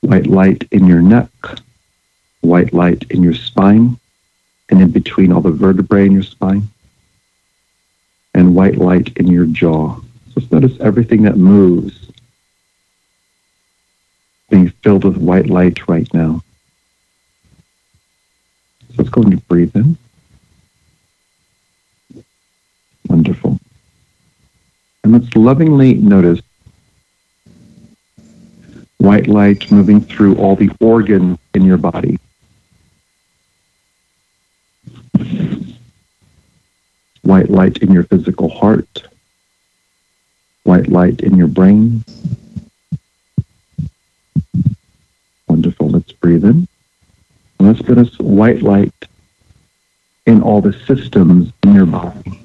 [0.00, 1.30] White light in your neck,
[2.40, 3.98] white light in your spine,
[4.68, 6.68] and in between all the vertebrae in your spine,
[8.34, 10.00] and white light in your jaw.
[10.34, 12.10] Just notice everything that moves
[14.52, 16.42] being filled with white light right now.
[18.90, 19.96] So let's go and breathe in.
[23.08, 23.58] Wonderful.
[25.02, 26.42] And let's lovingly notice
[28.98, 32.18] white light moving through all the organs in your body.
[37.22, 39.04] White light in your physical heart,
[40.64, 42.04] white light in your brain.
[46.22, 46.68] Breathe in.
[47.58, 48.94] Let's put us white light
[50.24, 52.40] in all the systems in your body.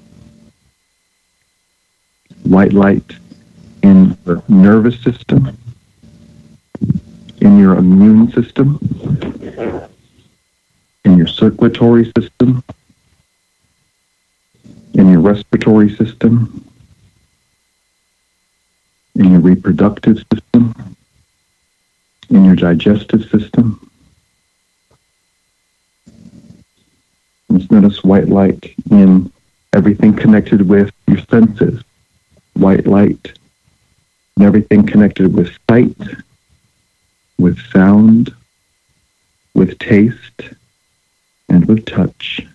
[2.42, 3.14] White light
[3.84, 5.56] in the nervous system,
[7.40, 8.80] in your immune system,
[11.06, 12.64] in your circulatory system,
[14.96, 16.66] in your respiratory system,
[19.14, 20.97] in your reproductive system,
[22.30, 23.90] in your digestive system.
[27.50, 29.32] Let's notice white light in
[29.74, 31.82] everything connected with your senses.
[32.54, 33.38] White light
[34.36, 35.96] and everything connected with sight,
[37.38, 38.34] with sound,
[39.54, 40.42] with taste,
[41.50, 42.46] and with touch.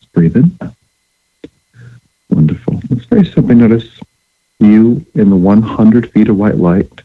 [0.00, 0.58] Let's breathe in.
[2.28, 2.80] Wonderful.
[2.90, 4.00] Let's very simply notice
[4.60, 7.02] you in the 100 feet of white light.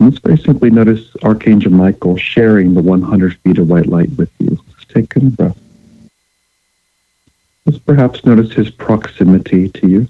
[0.00, 4.58] Let's very simply notice Archangel Michael sharing the 100 feet of white light with you.
[4.68, 5.58] Let's take a breath.
[7.64, 10.08] Let's perhaps notice his proximity to you.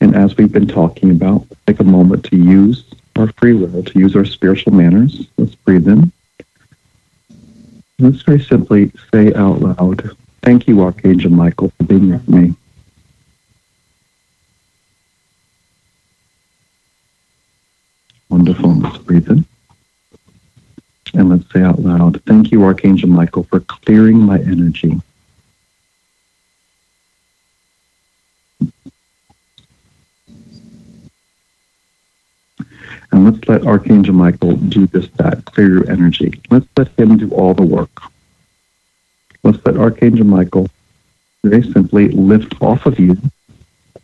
[0.00, 2.84] And as we've been talking about, take a moment to use
[3.16, 5.26] our free will, to use our spiritual manners.
[5.36, 6.12] Let's breathe in.
[7.98, 10.16] Let's very simply say out loud,
[10.48, 12.54] Thank you, Archangel Michael, for being with me.
[18.30, 18.76] Wonderful.
[18.76, 19.44] Let's breathe in.
[21.12, 24.98] And let's say out loud, Thank you, Archangel Michael, for clearing my energy.
[33.12, 36.40] And let's let Archangel Michael do just that, clear your energy.
[36.48, 37.90] Let's let him do all the work.
[39.42, 40.68] Let's let Archangel Michael
[41.44, 43.16] very simply lift off of you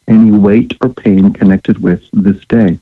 [0.06, 2.78] any weight or pain connected with this day.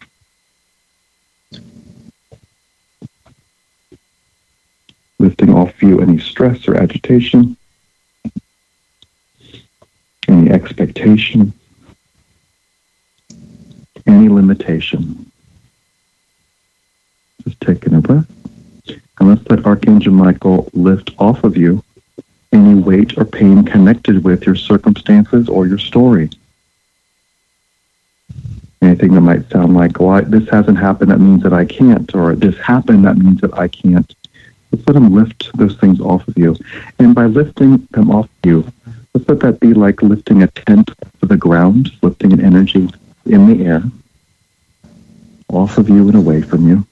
[5.18, 7.56] Lifting off you any stress or agitation,
[10.28, 11.52] any expectation,
[14.06, 15.30] any limitation.
[17.44, 18.26] Just taking a breath.
[19.18, 21.82] And let's let Archangel Michael lift off of you
[22.52, 26.30] any weight or pain connected with your circumstances or your story.
[28.80, 32.12] Anything that might sound like, well, I, this hasn't happened, that means that I can't,
[32.14, 34.12] or this happened, that means that I can't.
[34.72, 36.56] Let's let him lift those things off of you.
[36.98, 38.72] And by lifting them off of you,
[39.14, 42.88] let's let that be like lifting a tent to the ground, lifting an energy
[43.26, 43.82] in the air,
[45.48, 46.86] off of you and away from you.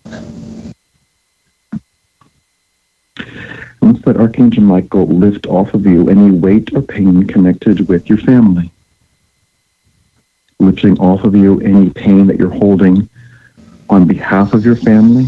[3.90, 8.70] Let Archangel Michael lift off of you any weight or pain connected with your family.
[10.61, 13.09] Lifting off of you any pain that you're holding
[13.88, 15.26] on behalf of your family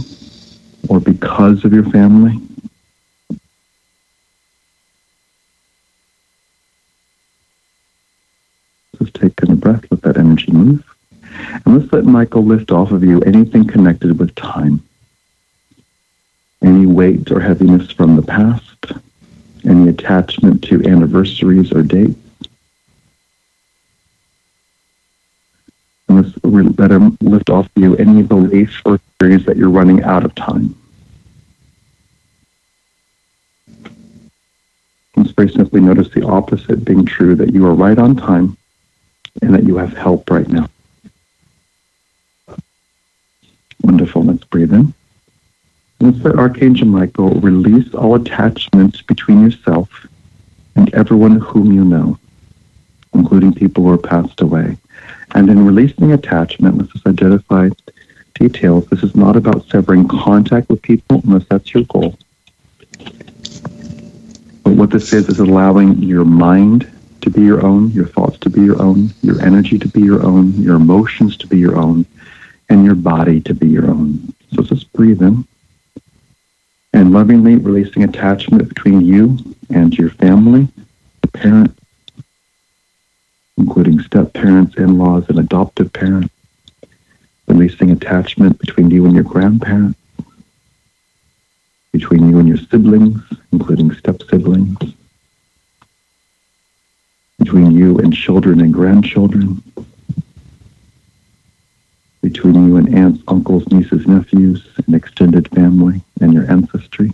[0.89, 2.39] or because of your family.
[9.01, 10.85] Just take a breath, let that energy move.
[11.65, 14.83] And let's let Michael lift off of you anything connected with time
[16.63, 18.93] any weight or heaviness from the past,
[19.65, 22.17] any attachment to anniversaries or dates.
[26.09, 30.25] And let's let him lift off you any beliefs or theories that you're running out
[30.25, 30.75] of time.
[35.17, 38.57] Let's very simply notice the opposite being true, that you are right on time
[39.41, 40.69] and that you have help right now.
[43.83, 44.23] Wonderful.
[44.23, 44.95] Let's breathe in.
[46.03, 50.09] Let's Archangel Michael release all attachments between yourself
[50.75, 52.19] and everyone whom you know,
[53.15, 54.77] including people who are passed away.
[55.37, 57.69] And in releasing attachment, let's just identify
[58.35, 58.85] details.
[58.87, 62.19] This is not about severing contact with people unless that's your goal.
[64.65, 68.51] But what this is, is allowing your mind to be your own, your thoughts to
[68.51, 72.07] be your own, your energy to be your own, your emotions to be your own,
[72.69, 74.35] and your body to be your own.
[74.53, 75.47] So just breathe in
[76.93, 79.39] and lovingly releasing attachment between you
[79.71, 80.69] and your family,
[81.33, 81.75] parents,
[83.57, 86.33] including step parents, in laws, and adoptive parents,
[87.47, 89.99] releasing attachment between you and your grandparents,
[91.93, 93.21] between you and your siblings,
[93.53, 94.79] including step siblings,
[97.39, 99.63] between you and children and grandchildren,
[102.23, 107.13] between you and aunts, uncles, nieces, nephews, and extended family and your ancestry,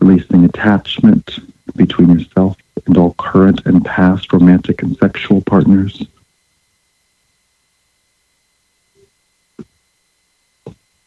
[0.00, 1.38] releasing attachment
[1.76, 6.06] between yourself and all current and past romantic and sexual partners.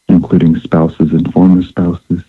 [0.08, 2.22] including spouses and former spouses,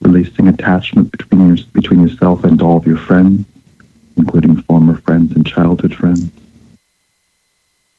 [0.00, 3.44] releasing attachment between, your, between yourself and all of your friends,
[4.16, 6.30] including former friends and childhood friends.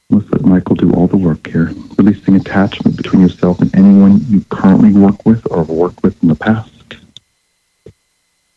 [0.10, 4.44] Let's let Michael do all the work here, releasing attachment between yourself and anyone you
[4.50, 6.72] currently work with or have worked with in the past,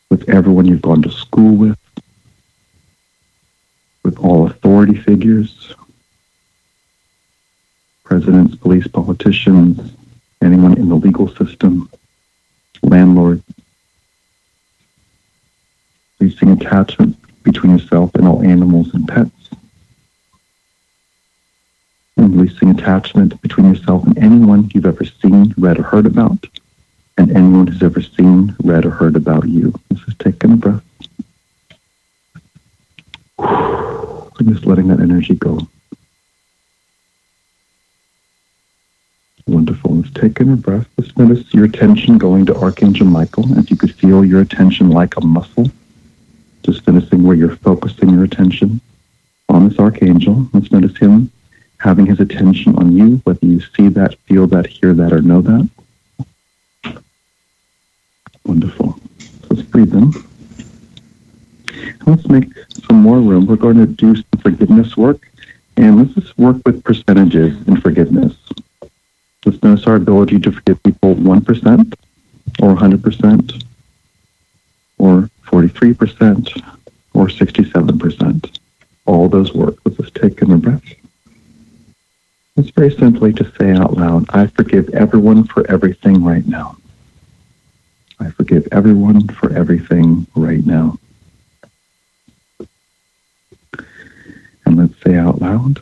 [0.08, 1.78] with everyone you've gone to school with,
[4.02, 5.74] with all authority figures,
[8.02, 9.92] presidents, police, politicians,
[10.42, 11.90] anyone in the legal system,
[12.82, 13.44] landlords,
[16.18, 19.39] releasing attachment between yourself and all animals and pets,
[22.20, 26.46] and releasing attachment between yourself and anyone you've ever seen, read, or heard about,
[27.16, 29.72] and anyone who's ever seen, read, or heard about you.
[29.90, 30.82] Let's just take a breath.
[33.38, 35.66] And just letting that energy go.
[39.46, 39.96] Wonderful.
[39.96, 40.86] Let's take in a breath.
[40.98, 45.16] Let's notice your attention going to Archangel Michael as you could feel your attention like
[45.16, 45.70] a muscle.
[46.64, 48.80] Just noticing where you're focusing your attention
[49.48, 50.46] on this Archangel.
[50.52, 51.32] Let's notice him
[51.80, 55.40] having his attention on you, whether you see that, feel that, hear that, or know
[55.40, 55.68] that.
[58.44, 58.98] Wonderful.
[59.48, 60.12] Let's breathe in.
[62.06, 62.52] Let's make
[62.86, 63.46] some more room.
[63.46, 65.26] We're going to do some forgiveness work,
[65.78, 68.36] and let's just work with percentages in forgiveness.
[69.46, 71.94] Let's notice our ability to forgive people 1%
[72.60, 73.64] or 100%
[74.98, 76.74] or 43%
[77.14, 78.58] or 67%.
[79.06, 79.76] All those work.
[79.84, 80.82] Let's just take in a breath.
[82.60, 86.76] It's very simply to say out loud, I forgive everyone for everything right now.
[88.20, 90.98] I forgive everyone for everything right now.
[94.66, 95.80] And let's say out loud,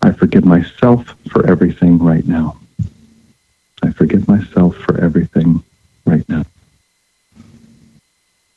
[0.00, 2.58] I forgive myself for everything right now.
[3.82, 5.62] I forgive myself for everything
[6.06, 6.46] right now.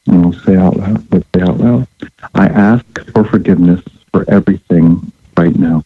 [0.07, 1.87] And we'll say out loud, let's say out loud,
[2.35, 3.81] I ask for forgiveness
[4.13, 5.83] for everything right now.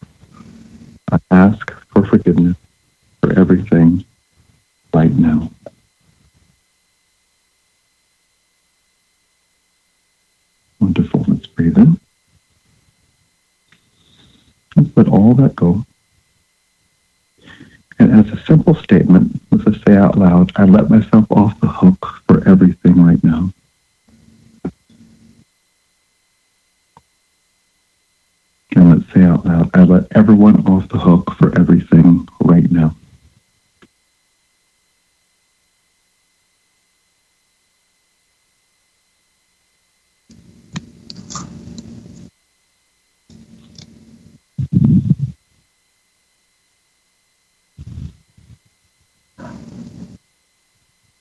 [1.10, 2.56] I ask for forgiveness
[3.22, 4.04] for everything
[4.92, 5.50] right now.
[10.80, 11.24] Wonderful.
[11.26, 11.98] Let's breathe in.
[14.76, 15.84] Let's let all that go.
[17.98, 21.68] And as a simple statement, let's just say out loud, I let myself off the
[21.68, 23.52] hook for everything right now.
[28.80, 32.94] Let's say out loud, I let everyone off the hook for everything right now.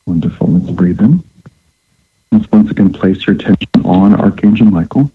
[0.06, 0.48] Wonderful.
[0.48, 1.24] Let's breathe in.
[2.32, 5.12] Let's once again place your attention on Archangel Michael.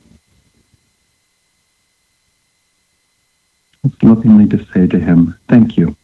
[4.02, 5.96] Lovingly to say to him, thank you.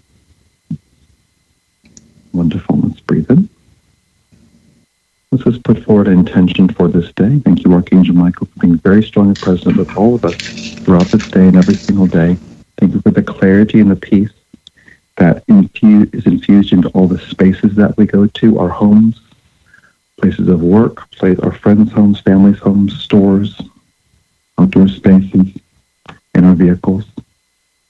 [2.33, 2.81] Wonderful.
[2.81, 3.49] Let's breathe in.
[5.31, 7.38] Let's just put forward an intention for this day.
[7.41, 10.37] Thank you, Archangel Michael, for being very strong and present with all of us
[10.85, 12.37] throughout this day and every single day.
[12.79, 14.31] Thank you for the clarity and the peace
[15.17, 19.21] that is infused into all the spaces that we go to, our homes,
[20.21, 23.61] places of work, place, our friends' homes, families' homes, stores,
[24.59, 25.53] outdoor spaces,
[26.35, 27.05] and our vehicles.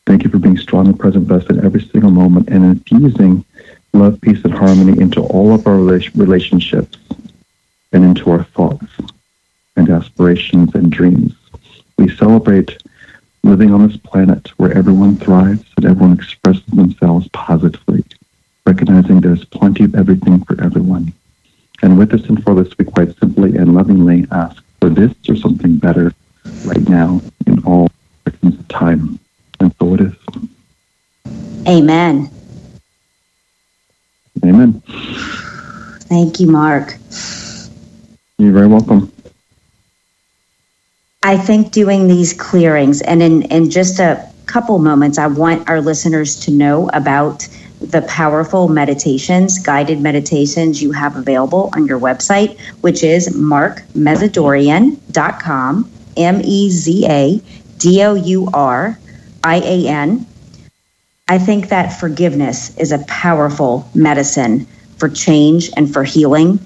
[0.09, 3.45] Thank you for being strong and present with us in every single moment and infusing
[3.93, 6.97] love, peace, and harmony into all of our relationships
[7.93, 8.87] and into our thoughts
[9.77, 11.35] and aspirations and dreams.
[11.99, 12.83] We celebrate
[13.43, 18.03] living on this planet where everyone thrives and everyone expresses themselves positively,
[18.65, 21.13] recognizing there's plenty of everything for everyone.
[21.83, 25.37] And with this and for this, we quite simply and lovingly ask for this or
[25.37, 26.15] something better
[26.65, 27.91] right now in all
[28.25, 29.21] seconds of time.
[29.79, 30.13] So it is.
[31.67, 32.31] Amen.
[34.45, 34.83] Amen.
[36.09, 36.97] Thank you, Mark.
[38.39, 39.13] You're very welcome.
[41.23, 45.81] I think doing these clearings, and in, in just a couple moments, I want our
[45.81, 47.47] listeners to know about
[47.81, 56.41] the powerful meditations, guided meditations you have available on your website, which is markmezadourian.com, M
[56.43, 57.41] E Z A
[57.79, 58.99] D O U R
[59.45, 60.27] I A N.
[61.29, 64.67] I think that forgiveness is a powerful medicine
[64.97, 66.59] for change and for healing.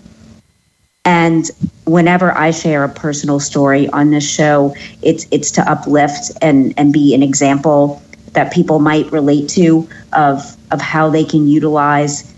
[1.04, 1.50] And
[1.84, 6.92] whenever I share a personal story on this show, it's it's to uplift and and
[6.92, 8.02] be an example
[8.32, 12.32] that people might relate to of of how they can utilize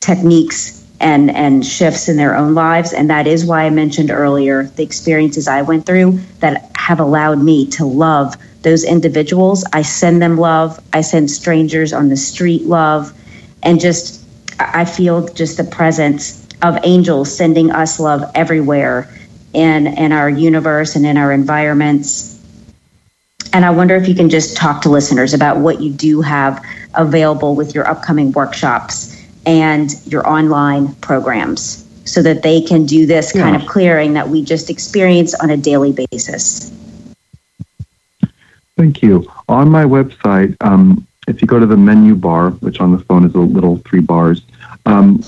[0.00, 4.64] techniques and and shifts in their own lives and that is why I mentioned earlier
[4.64, 10.22] the experiences I went through that have allowed me to love those individuals I send
[10.22, 13.12] them love I send strangers on the street love
[13.64, 14.24] and just
[14.60, 19.12] I feel just the presence of angels sending us love everywhere
[19.52, 22.40] in in our universe and in our environments.
[23.52, 26.64] And I wonder if you can just talk to listeners about what you do have
[26.94, 29.12] available with your upcoming workshops
[29.44, 33.42] and your online programs so that they can do this yeah.
[33.42, 36.70] kind of clearing that we just experience on a daily basis.
[38.76, 39.26] Thank you.
[39.48, 43.24] On my website, um, if you go to the menu bar, which on the phone
[43.24, 44.42] is a little three bars,
[44.84, 45.22] um,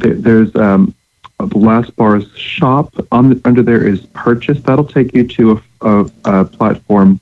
[0.00, 0.94] th- there's um,
[1.38, 2.94] the last bar is shop.
[3.12, 4.60] On the, under there is purchase.
[4.62, 7.20] That'll take you to a, a, a platform,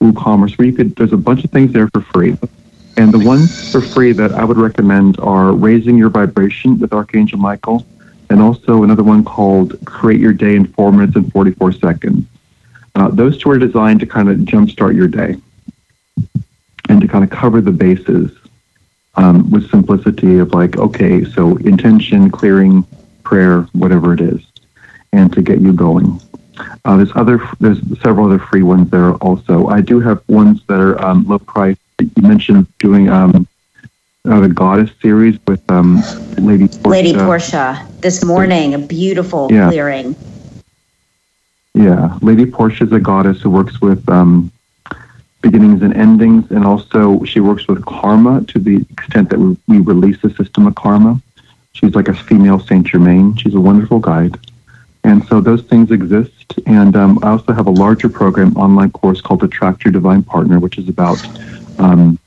[0.00, 0.94] WooCommerce, where you could.
[0.94, 2.36] There's a bunch of things there for free,
[2.96, 7.38] and the ones for free that I would recommend are raising your vibration with Archangel
[7.40, 7.84] Michael,
[8.30, 12.26] and also another one called Create Your Day in Four Minutes and 44 Seconds.
[12.96, 15.36] Uh, those two are designed to kind of jumpstart your day
[16.88, 18.32] and to kind of cover the bases
[19.16, 22.84] um, with simplicity of like, okay, so intention, clearing,
[23.22, 24.40] prayer, whatever it is,
[25.12, 26.18] and to get you going.
[26.86, 29.66] Uh, there's other, there's several other free ones there also.
[29.66, 31.76] I do have ones that are um, low price.
[31.98, 33.46] You mentioned doing um,
[34.26, 35.96] uh, the Goddess series with um,
[36.38, 36.88] Lady Portia.
[36.88, 39.68] Lady Portia this morning, a beautiful yeah.
[39.68, 40.16] clearing.
[41.76, 44.50] Yeah, Lady Portia is a goddess who works with um,
[45.42, 50.18] beginnings and endings, and also she works with karma to the extent that we, release
[50.22, 51.20] the system of karma.
[51.74, 53.36] She's like a female Saint Germain.
[53.36, 54.38] She's a wonderful guide.
[55.04, 56.54] And so those things exist.
[56.64, 60.58] And um, I also have a larger program, online course called Attract Your Divine Partner,
[60.58, 61.22] which is about
[61.78, 62.18] um,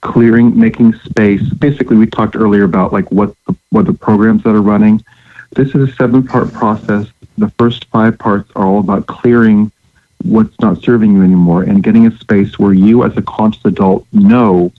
[0.00, 1.42] clearing, making space.
[1.42, 5.04] Basically, we talked earlier about like what the, what the programs that are running.
[5.50, 7.08] This is a seven part process.
[7.38, 9.70] The first five parts are all about clearing
[10.24, 14.04] what's not serving you anymore and getting a space where you as a conscious adult
[14.12, 14.72] know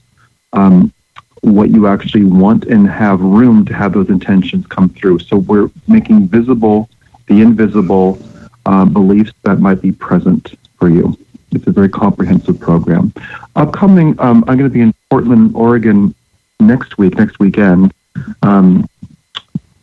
[0.52, 0.92] um,
[1.40, 5.20] what you actually want and have room to have those intentions come through.
[5.20, 6.90] So we're making visible
[7.28, 8.18] the invisible
[8.66, 11.16] uh, beliefs that might be present for you.
[11.52, 13.12] It's a very comprehensive program.
[13.56, 16.14] Upcoming, um, I'm going to be in Portland, Oregon
[16.60, 17.94] next week, next weekend.
[18.42, 18.86] Um,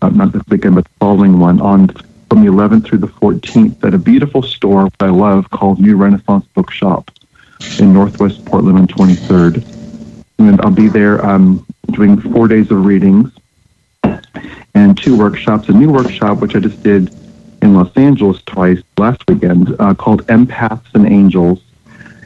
[0.01, 1.89] uh, not this weekend, but the following one on
[2.29, 6.45] from the 11th through the 14th at a beautiful store I love called New Renaissance
[6.53, 7.11] Bookshop
[7.79, 9.65] in Northwest Portland on 23rd.
[10.39, 13.31] And I'll be there um, doing four days of readings
[14.75, 15.69] and two workshops.
[15.69, 17.13] A new workshop, which I just did
[17.61, 21.61] in Los Angeles twice last weekend, uh, called Empaths and Angels.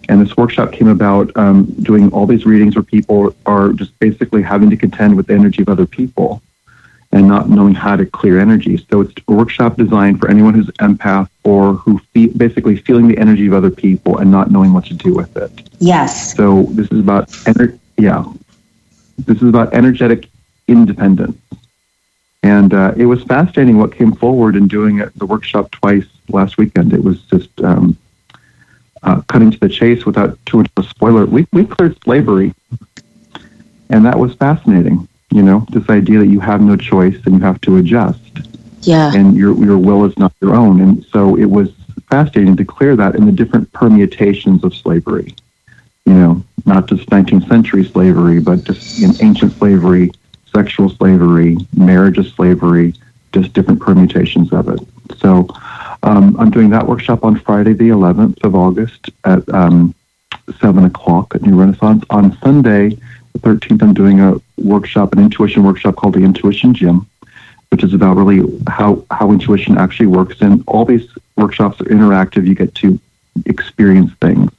[0.09, 4.41] And this workshop came about um, doing all these readings where people are just basically
[4.41, 6.41] having to contend with the energy of other people
[7.13, 8.77] and not knowing how to clear energy.
[8.89, 13.17] So it's a workshop designed for anyone who's empath or who fe- basically feeling the
[13.17, 15.69] energy of other people and not knowing what to do with it.
[15.79, 16.35] Yes.
[16.35, 18.23] So this is about ener- yeah,
[19.17, 20.29] this is about energetic
[20.67, 21.37] independence.
[22.43, 26.57] And uh, it was fascinating what came forward in doing it, the workshop twice last
[26.57, 26.93] weekend.
[26.93, 27.97] It was just um,
[29.03, 31.25] uh, cutting to the chase without too much of a spoiler.
[31.25, 32.53] We, we cleared slavery,
[33.89, 37.41] and that was fascinating you know, this idea that you have no choice and you
[37.41, 38.19] have to adjust.
[38.81, 39.13] Yeah.
[39.13, 40.81] And your your will is not your own.
[40.81, 41.69] And so it was
[42.09, 45.35] fascinating to clear that in the different permutations of slavery.
[46.05, 50.11] You know, not just 19th century slavery, but just in ancient slavery,
[50.51, 52.93] sexual slavery, marriage of slavery,
[53.31, 54.79] just different permutations of it.
[55.19, 55.47] So
[56.03, 59.93] um, I'm doing that workshop on Friday, the 11th of August at um,
[60.59, 62.03] 7 o'clock at New Renaissance.
[62.09, 62.97] On Sunday,
[63.33, 67.07] the 13th, I'm doing a workshop, an intuition workshop called the Intuition Gym,
[67.69, 70.41] which is about really how, how intuition actually works.
[70.41, 71.07] And all these
[71.37, 72.47] workshops are interactive.
[72.47, 72.99] You get to
[73.45, 74.51] experience things.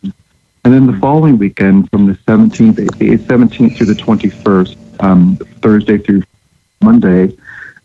[0.65, 6.23] And then the following weekend, from the 17th, 17th through the 21st, um, Thursday through
[6.81, 7.37] Monday,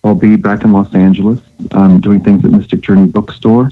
[0.04, 1.40] I'll be back in Los Angeles
[1.72, 3.72] um, doing things at Mystic Journey Bookstore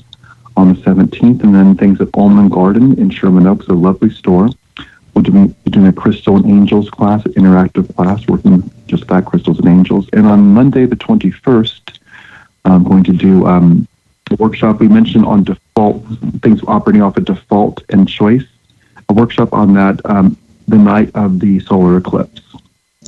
[0.58, 4.50] on the 17th, and then things at Almond Garden in Sherman Oaks, a lovely store
[5.16, 9.60] we're doing, doing a crystal and angels class, an interactive class, working just that crystals
[9.60, 10.08] and angels.
[10.14, 12.00] And on Monday, the 21st,
[12.66, 13.88] I'm going to do um,
[14.32, 16.04] a workshop we mentioned on default
[16.42, 18.44] things operating off a default and choice.
[19.08, 20.38] A workshop on that um,
[20.68, 22.42] the night of the solar eclipse.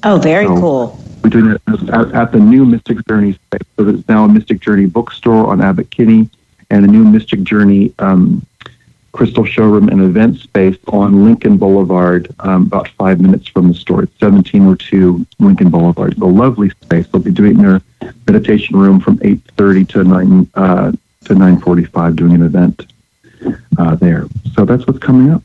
[0.03, 1.03] Oh, very so cool.
[1.23, 3.67] We're doing it at, at, the new Mystic Journey space.
[3.75, 6.29] So there's now a Mystic Journey bookstore on Abbott Kinney
[6.69, 8.45] and a new Mystic Journey um,
[9.17, 14.03] crystal showroom and event space on Lincoln Boulevard, um, about five minutes from the store.
[14.03, 16.11] It's 1702 Lincoln Boulevard.
[16.11, 17.07] It's a lovely space.
[17.07, 17.81] They'll be doing their
[18.27, 22.93] meditation room from 8.30 to 9 uh, to 9.45 doing an event
[23.79, 24.27] uh, there.
[24.53, 25.41] So that's what's coming up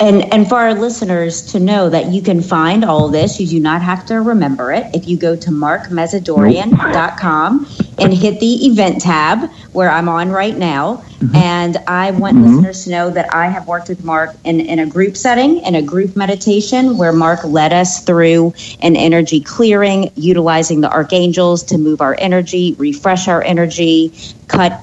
[0.00, 3.60] and and for our listeners to know that you can find all this you do
[3.60, 7.66] not have to remember it if you go to markmezadourian.com
[7.98, 11.36] and hit the event tab where i'm on right now mm-hmm.
[11.36, 12.46] and i want mm-hmm.
[12.46, 15.74] listeners to know that i have worked with mark in, in a group setting in
[15.74, 21.78] a group meditation where mark led us through an energy clearing utilizing the archangels to
[21.78, 24.12] move our energy refresh our energy
[24.48, 24.80] cut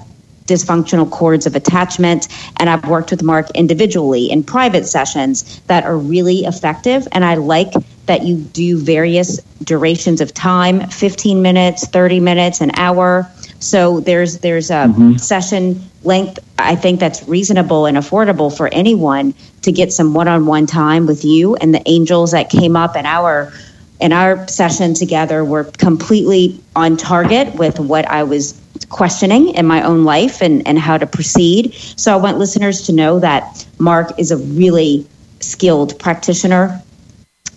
[0.47, 2.27] dysfunctional cords of attachment.
[2.57, 7.07] And I've worked with Mark individually in private sessions that are really effective.
[7.11, 7.73] And I like
[8.07, 13.29] that you do various durations of time 15 minutes, 30 minutes, an hour.
[13.59, 15.17] So there's there's a mm-hmm.
[15.17, 19.33] session length I think that's reasonable and affordable for anyone
[19.63, 23.51] to get some one-on-one time with you and the angels that came up in our
[23.99, 29.81] in our session together were completely on target with what I was questioning in my
[29.81, 31.73] own life and, and how to proceed.
[31.73, 35.07] So I want listeners to know that Mark is a really
[35.39, 36.81] skilled practitioner.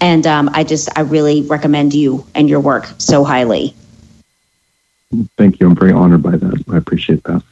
[0.01, 3.75] And um, I just, I really recommend you and your work so highly.
[5.37, 5.67] Thank you.
[5.67, 6.65] I'm very honored by that.
[6.71, 7.43] I appreciate that.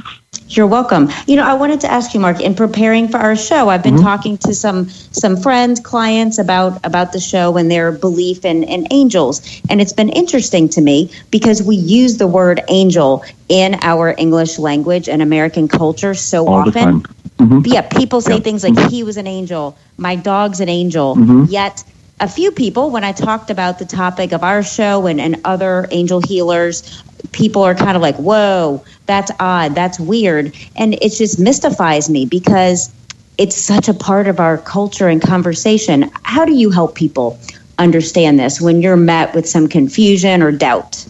[0.49, 1.11] You're welcome.
[1.27, 3.95] You know, I wanted to ask you, Mark, in preparing for our show, I've been
[3.95, 4.05] mm-hmm.
[4.05, 8.87] talking to some some friends, clients about about the show and their belief in, in
[8.93, 9.61] angels.
[9.69, 14.59] And it's been interesting to me because we use the word angel in our English
[14.59, 17.03] language and American culture so All often.
[17.39, 17.61] Mm-hmm.
[17.67, 18.89] Yeah, people say things like mm-hmm.
[18.89, 21.17] he was an angel, my dog's an angel.
[21.17, 21.45] Mm-hmm.
[21.49, 21.85] Yet
[22.21, 25.87] a few people, when I talked about the topic of our show and, and other
[25.91, 27.03] angel healers,
[27.33, 30.55] people are kind of like, whoa, that's odd, that's weird.
[30.77, 32.93] And it just mystifies me because
[33.39, 36.11] it's such a part of our culture and conversation.
[36.25, 37.39] How do you help people
[37.79, 41.07] understand this when you're met with some confusion or doubt?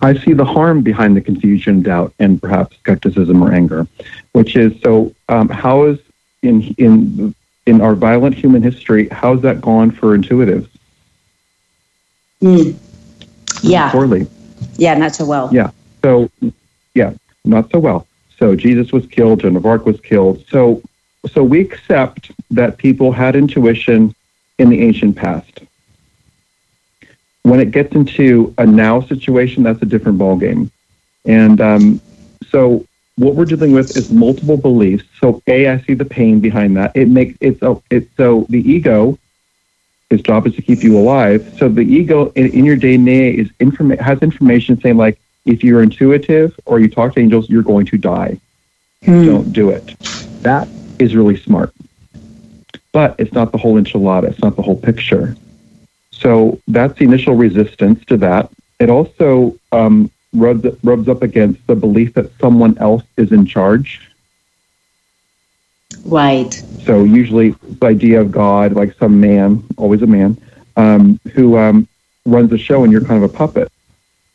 [0.00, 3.86] I see the harm behind the confusion, doubt, and perhaps skepticism or anger,
[4.32, 5.12] which is so.
[5.28, 5.98] Um, how is
[6.42, 7.34] in in
[7.66, 9.08] in our violent human history?
[9.10, 10.68] How's that gone for intuitives?
[12.42, 12.76] Mm.
[13.62, 13.90] Yeah.
[13.90, 14.26] Poorly.
[14.76, 15.48] Yeah, not so well.
[15.52, 15.70] Yeah.
[16.02, 16.30] So,
[16.94, 17.14] yeah,
[17.44, 18.06] not so well.
[18.38, 20.44] So Jesus was killed, Joan of Arc was killed.
[20.48, 20.80] So,
[21.28, 24.14] so we accept that people had intuition
[24.58, 25.60] in the ancient past.
[27.42, 30.70] When it gets into a now situation, that's a different ballgame.
[31.24, 32.00] And um,
[32.50, 32.86] so
[33.16, 35.04] what we're dealing with is multiple beliefs.
[35.20, 36.92] So A, I see the pain behind that.
[36.94, 39.18] It makes it's so it's so the ego
[40.10, 41.54] his job is to keep you alive.
[41.58, 45.82] So the ego in, in your DNA is informa- has information saying like, if you're
[45.82, 48.38] intuitive or you talk to angels, you're going to die.
[49.04, 49.24] Hmm.
[49.24, 49.98] Don't do it.
[50.42, 51.72] That is really smart.
[52.92, 54.24] But it's not the whole enchilada.
[54.24, 55.36] It's not the whole picture.
[56.10, 58.50] So that's the initial resistance to that.
[58.80, 64.07] It also um, rubs, rubs up against the belief that someone else is in charge
[66.04, 66.52] Right.
[66.84, 70.36] So usually the idea of God, like some man, always a man,
[70.76, 71.88] um, who um,
[72.24, 73.70] runs the show and you're kind of a puppet.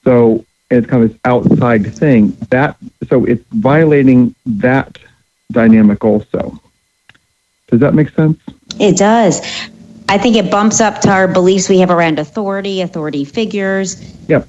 [0.04, 2.38] So it's kind of this outside thing.
[2.50, 2.78] That
[3.10, 4.98] so it's violating that
[5.52, 6.60] dynamic also.
[7.70, 8.40] Does that make sense?
[8.80, 9.42] It does.
[10.10, 14.00] I think it bumps up to our beliefs we have around authority, authority figures.
[14.28, 14.44] Yeah.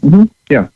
[0.00, 0.24] Mm-hmm.
[0.48, 0.68] Yeah.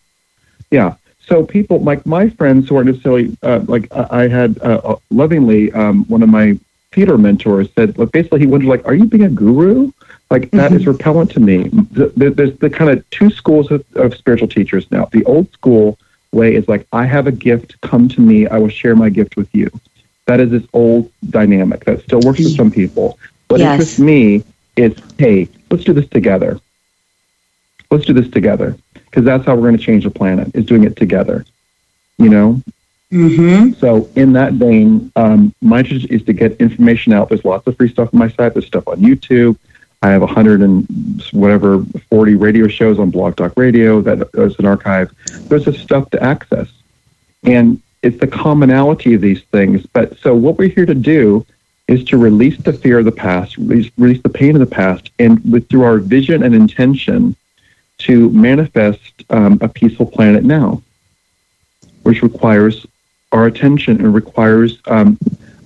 [0.70, 0.96] Yeah.
[1.26, 5.72] So people like my friends who aren't necessarily uh, like I had uh, uh, lovingly
[5.72, 6.58] um, one of my
[6.92, 9.90] theater mentors said, look, basically he wondered like, are you being a guru?
[10.30, 10.76] Like that mm-hmm.
[10.76, 11.64] is repellent to me.
[11.68, 15.06] The, the, there's the kind of two schools of, of spiritual teachers now.
[15.06, 15.98] The old school
[16.32, 19.36] way is like, I have a gift, come to me, I will share my gift
[19.36, 19.70] with you.
[20.26, 23.18] That is this old dynamic that still works for some people.
[23.48, 23.72] but yes.
[23.72, 24.44] interests me
[24.76, 26.60] is, hey, let's do this together.
[27.90, 28.76] Let's do this together
[29.06, 31.44] because that's how we're going to change the planet is doing it together
[32.18, 32.62] you know?
[33.12, 33.74] Mm-hmm.
[33.74, 37.28] so in that vein um, my interest is to get information out.
[37.28, 38.54] There's lots of free stuff on my site.
[38.54, 39.56] There's stuff on youtube.
[40.02, 44.66] I have 100 and whatever 40 radio shows on blog talk radio that is an
[44.66, 45.12] archive.
[45.48, 46.68] There's just stuff to access.
[47.44, 49.86] And it's the commonality of these things.
[49.86, 51.46] But so what we're here to do
[51.86, 55.10] is to release the fear of the past, release, release the pain of the past,
[55.20, 57.36] and with through our vision and intention
[57.98, 60.82] to manifest um, a peaceful planet now,
[62.02, 62.86] which requires
[63.32, 65.18] our attention and requires um,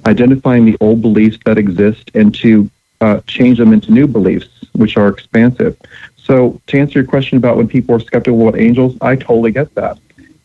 [0.06, 2.70] identifying the old beliefs that exist and to
[3.00, 5.76] uh, change them into new beliefs, which are expansive.
[6.16, 9.74] So, to answer your question about when people are skeptical about angels, I totally get
[9.74, 9.98] that.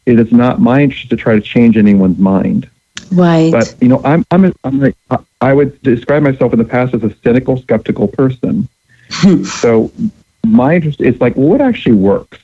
[0.05, 2.69] It is not my interest to try to change anyone's mind.
[3.11, 3.51] Right.
[3.51, 4.93] But you know, I'm I'm a, I'm
[5.41, 8.67] I would describe myself in the past as a cynical, skeptical person.
[9.43, 9.91] so
[10.52, 12.39] my interest is like, what actually works?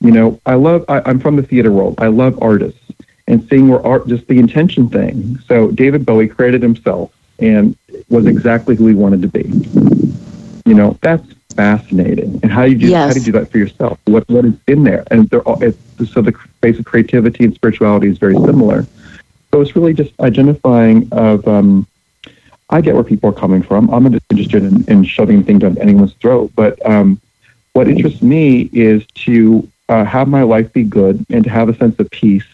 [0.00, 0.84] You know, I love.
[0.88, 1.94] I, I'm from the theater world.
[1.98, 2.80] I love artists
[3.26, 5.38] and seeing where art, just the intention thing.
[5.46, 7.76] So David Bowie created himself and
[8.10, 9.44] was exactly who he wanted to be.
[10.66, 12.38] You know, that's fascinating.
[12.42, 13.08] And how do you do Yes.
[13.08, 13.98] how do you do that for yourself?
[14.04, 15.04] What what is in there?
[15.10, 15.78] And they're all, it's,
[16.12, 18.86] so the space of creativity and spirituality is very similar.
[19.50, 21.46] So it's really just identifying of.
[21.48, 21.86] Um,
[22.70, 23.90] I get where people are coming from.
[23.90, 27.20] I'm not interested in, in shoving things down anyone's throat, but um,
[27.74, 31.74] what interests me is to uh, have my life be good and to have a
[31.76, 32.46] sense of peace,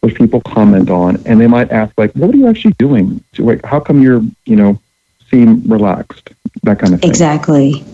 [0.00, 3.22] which people comment on, and they might ask like, "What are you actually doing?
[3.32, 4.78] To, like, how come you're, you know,
[5.30, 6.30] seem relaxed?"
[6.62, 7.10] That kind of thing.
[7.10, 7.84] exactly.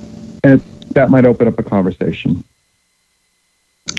[0.44, 0.60] And
[0.92, 2.44] that might open up a conversation.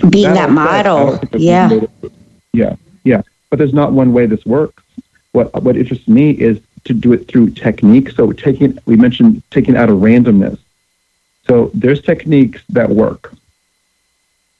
[0.08, 1.20] Being that, said, model.
[1.32, 1.68] Yeah.
[1.68, 2.12] one way to-
[2.52, 3.22] yeah, yeah.
[3.50, 4.82] But there's not one way this works.
[5.32, 8.10] What what interests me is to do it through technique.
[8.10, 10.58] So taking we mentioned taking out of randomness.
[11.46, 13.34] So there's techniques that work.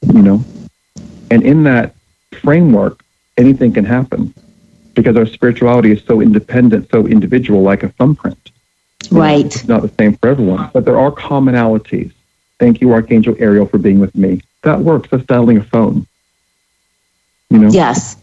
[0.03, 0.45] You know,
[1.31, 1.95] and in that
[2.41, 3.05] framework,
[3.37, 4.35] anything can happen
[4.95, 8.51] because our spirituality is so independent, so individual, like a thumbprint.
[9.11, 9.47] Right.
[9.47, 12.13] It's not the same for everyone, but there are commonalities.
[12.59, 14.43] Thank you, Archangel Ariel, for being with me.
[14.63, 15.11] That works.
[15.11, 16.07] That's dialing a phone.
[17.51, 17.71] You know?
[17.71, 18.17] Yes.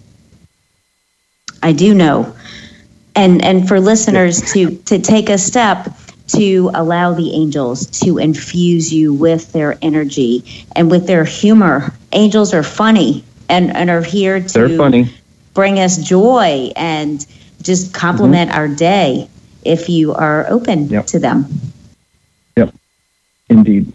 [1.62, 2.36] I do know.
[3.16, 5.90] And and for listeners to to take a step
[6.30, 10.44] to allow the angels to infuse you with their energy
[10.76, 11.94] and with their humor.
[12.12, 15.12] Angels are funny and, and are here to They're funny.
[15.54, 17.26] bring us joy and
[17.62, 18.60] just complement mm-hmm.
[18.60, 19.30] our day
[19.66, 21.06] if you are open Yep.
[21.08, 21.46] to them.
[22.58, 22.74] Yep,
[23.50, 23.94] indeed.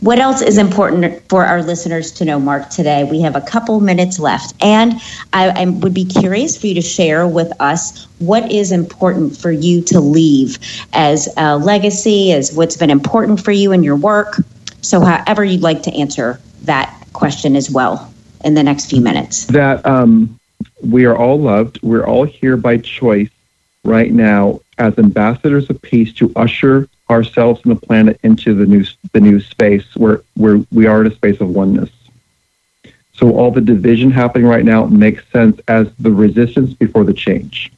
[0.00, 3.04] What else is important for our listeners to know, Mark, today?
[3.04, 4.54] We have a couple minutes left.
[4.62, 4.94] And
[5.32, 9.50] I, I would be curious for you to share with us what is important for
[9.50, 10.58] you to leave
[10.92, 14.36] as a legacy, as what's been important for you in your work.
[14.80, 18.12] So, however, you'd like to answer that question as well
[18.44, 19.46] in the next few minutes.
[19.46, 20.38] That um,
[20.82, 21.80] we are all loved.
[21.82, 23.30] We're all here by choice
[23.84, 28.84] right now as ambassadors of peace to usher ourselves and the planet into the new
[29.12, 31.90] the new space where where we are in a space of oneness.
[33.12, 37.72] So all the division happening right now makes sense as the resistance before the change.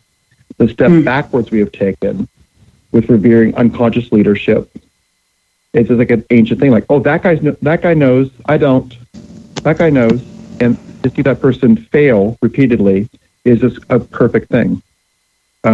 [0.59, 1.03] The step Hmm.
[1.03, 2.29] backwards we have taken
[2.93, 4.71] with revering unconscious leadership.
[5.73, 8.57] It's just like an ancient thing, like, oh, that guy's kn- that guy knows, I
[8.57, 8.97] don't.
[9.63, 10.23] That guy knows,
[10.61, 13.09] and to see that person fail repeatedly
[13.45, 14.83] is just a perfect thing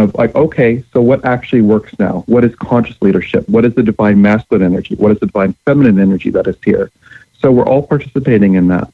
[0.01, 2.23] of like, okay, so what actually works now?
[2.25, 3.47] What is conscious leadership?
[3.47, 4.95] What is the divine masculine energy?
[4.95, 6.89] What is the divine feminine energy that is here?
[7.37, 8.91] So we're all participating in that.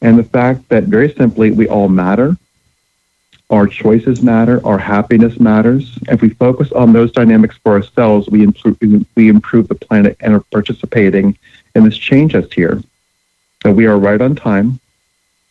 [0.00, 2.36] And the fact that very simply we all matter,
[3.50, 5.98] our choices matter, our happiness matters.
[6.08, 8.78] If we focus on those dynamics for ourselves, we improve,
[9.14, 11.36] we improve the planet and are participating
[11.74, 12.82] in this change that's here.
[13.62, 14.80] So we are right on time,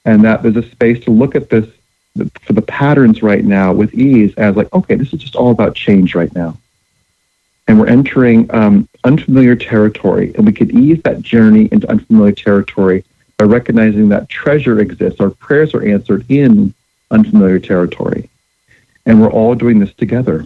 [0.04, 1.70] and that there's a space to look at this
[2.16, 5.76] for the patterns right now with ease as like, okay, this is just all about
[5.76, 6.57] change right now.
[7.68, 13.05] And we're entering um, unfamiliar territory, and we could ease that journey into unfamiliar territory
[13.38, 15.20] by recognizing that treasure exists.
[15.20, 16.74] Our prayers are answered in
[17.12, 18.30] unfamiliar territory.
[19.05, 20.45] And we're all doing this together.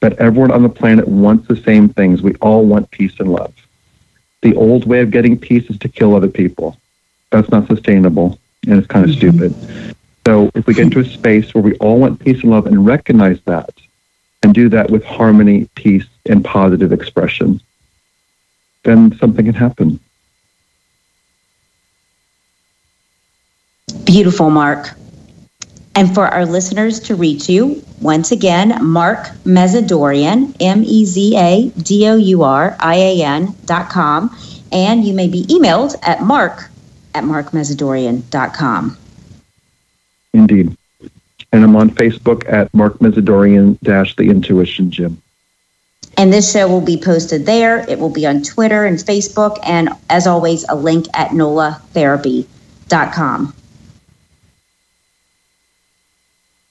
[0.00, 2.22] That everyone on the planet wants the same things.
[2.22, 3.54] We all want peace and love.
[4.42, 6.78] The old way of getting peace is to kill other people.
[7.30, 9.38] That's not sustainable and it's kind of mm-hmm.
[9.38, 9.94] stupid.
[10.26, 12.84] So if we get into a space where we all want peace and love and
[12.84, 13.70] recognize that
[14.42, 17.60] and do that with harmony, peace, and positive expression,
[18.82, 20.00] then something can happen.
[24.04, 24.90] Beautiful, Mark.
[25.94, 31.68] And for our listeners to reach you, once again, Mark Mezadourian, M E Z A
[31.70, 34.36] D O U R I A N dot com.
[34.72, 36.70] And you may be emailed at mark
[37.16, 38.96] at markmezadourian.com.
[40.34, 40.76] Indeed.
[41.52, 45.22] And I'm on Facebook at Mark Mezadourian dash the Intuition Gym.
[46.18, 47.88] And this show will be posted there.
[47.90, 49.58] It will be on Twitter and Facebook.
[49.64, 53.54] And as always, a link at nolatherapy.com.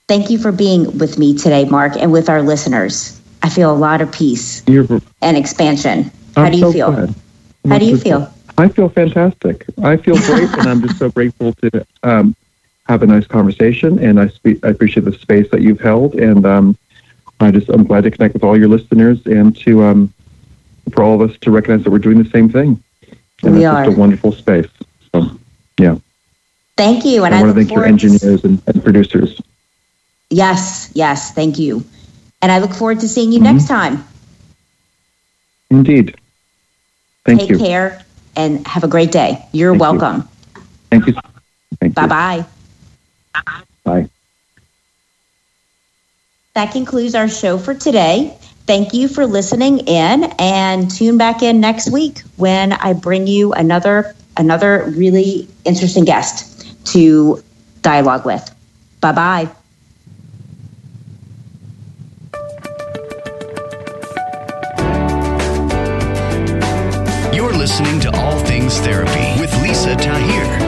[0.07, 3.19] Thank you for being with me today, Mark, and with our listeners.
[3.41, 4.85] I feel a lot of peace You're,
[5.21, 6.11] and expansion.
[6.35, 6.91] How I'm do you so feel?
[6.91, 7.15] glad.
[7.67, 8.31] How do you feel?
[8.57, 9.65] I feel fantastic.
[9.83, 12.35] I feel great, and I'm just so grateful to um,
[12.87, 13.99] have a nice conversation.
[13.99, 16.77] And I, spe- I appreciate the space that you've held, and um,
[17.39, 20.13] I just I'm glad to connect with all your listeners and to um,
[20.93, 22.81] for all of us to recognize that we're doing the same thing.
[23.43, 23.85] And We it's are.
[23.85, 24.67] just a wonderful space.
[25.13, 25.29] So,
[25.79, 25.97] yeah,
[26.77, 29.41] Thank you, and I I, want to thank your engineers and, and producers.
[30.29, 31.83] yes, yes, thank you,
[32.41, 33.43] and I look forward to seeing you Mhm.
[33.43, 34.03] next time.
[35.69, 36.15] Indeed.
[37.25, 37.57] Thank Take you.
[37.57, 38.04] Take care
[38.35, 39.45] and have a great day.
[39.51, 39.99] You're Thank you.
[39.99, 40.27] welcome.
[40.91, 41.13] Thank you.
[41.79, 42.07] Thank Bye you.
[42.07, 42.45] bye.
[43.83, 44.07] Bye.
[46.55, 48.37] That concludes our show for today.
[48.67, 53.53] Thank you for listening in and tune back in next week when I bring you
[53.53, 57.41] another another really interesting guest to
[57.81, 58.43] dialogue with.
[59.01, 59.64] Bye bye
[67.65, 70.64] listening to All Things Therapy with Lisa Tahir,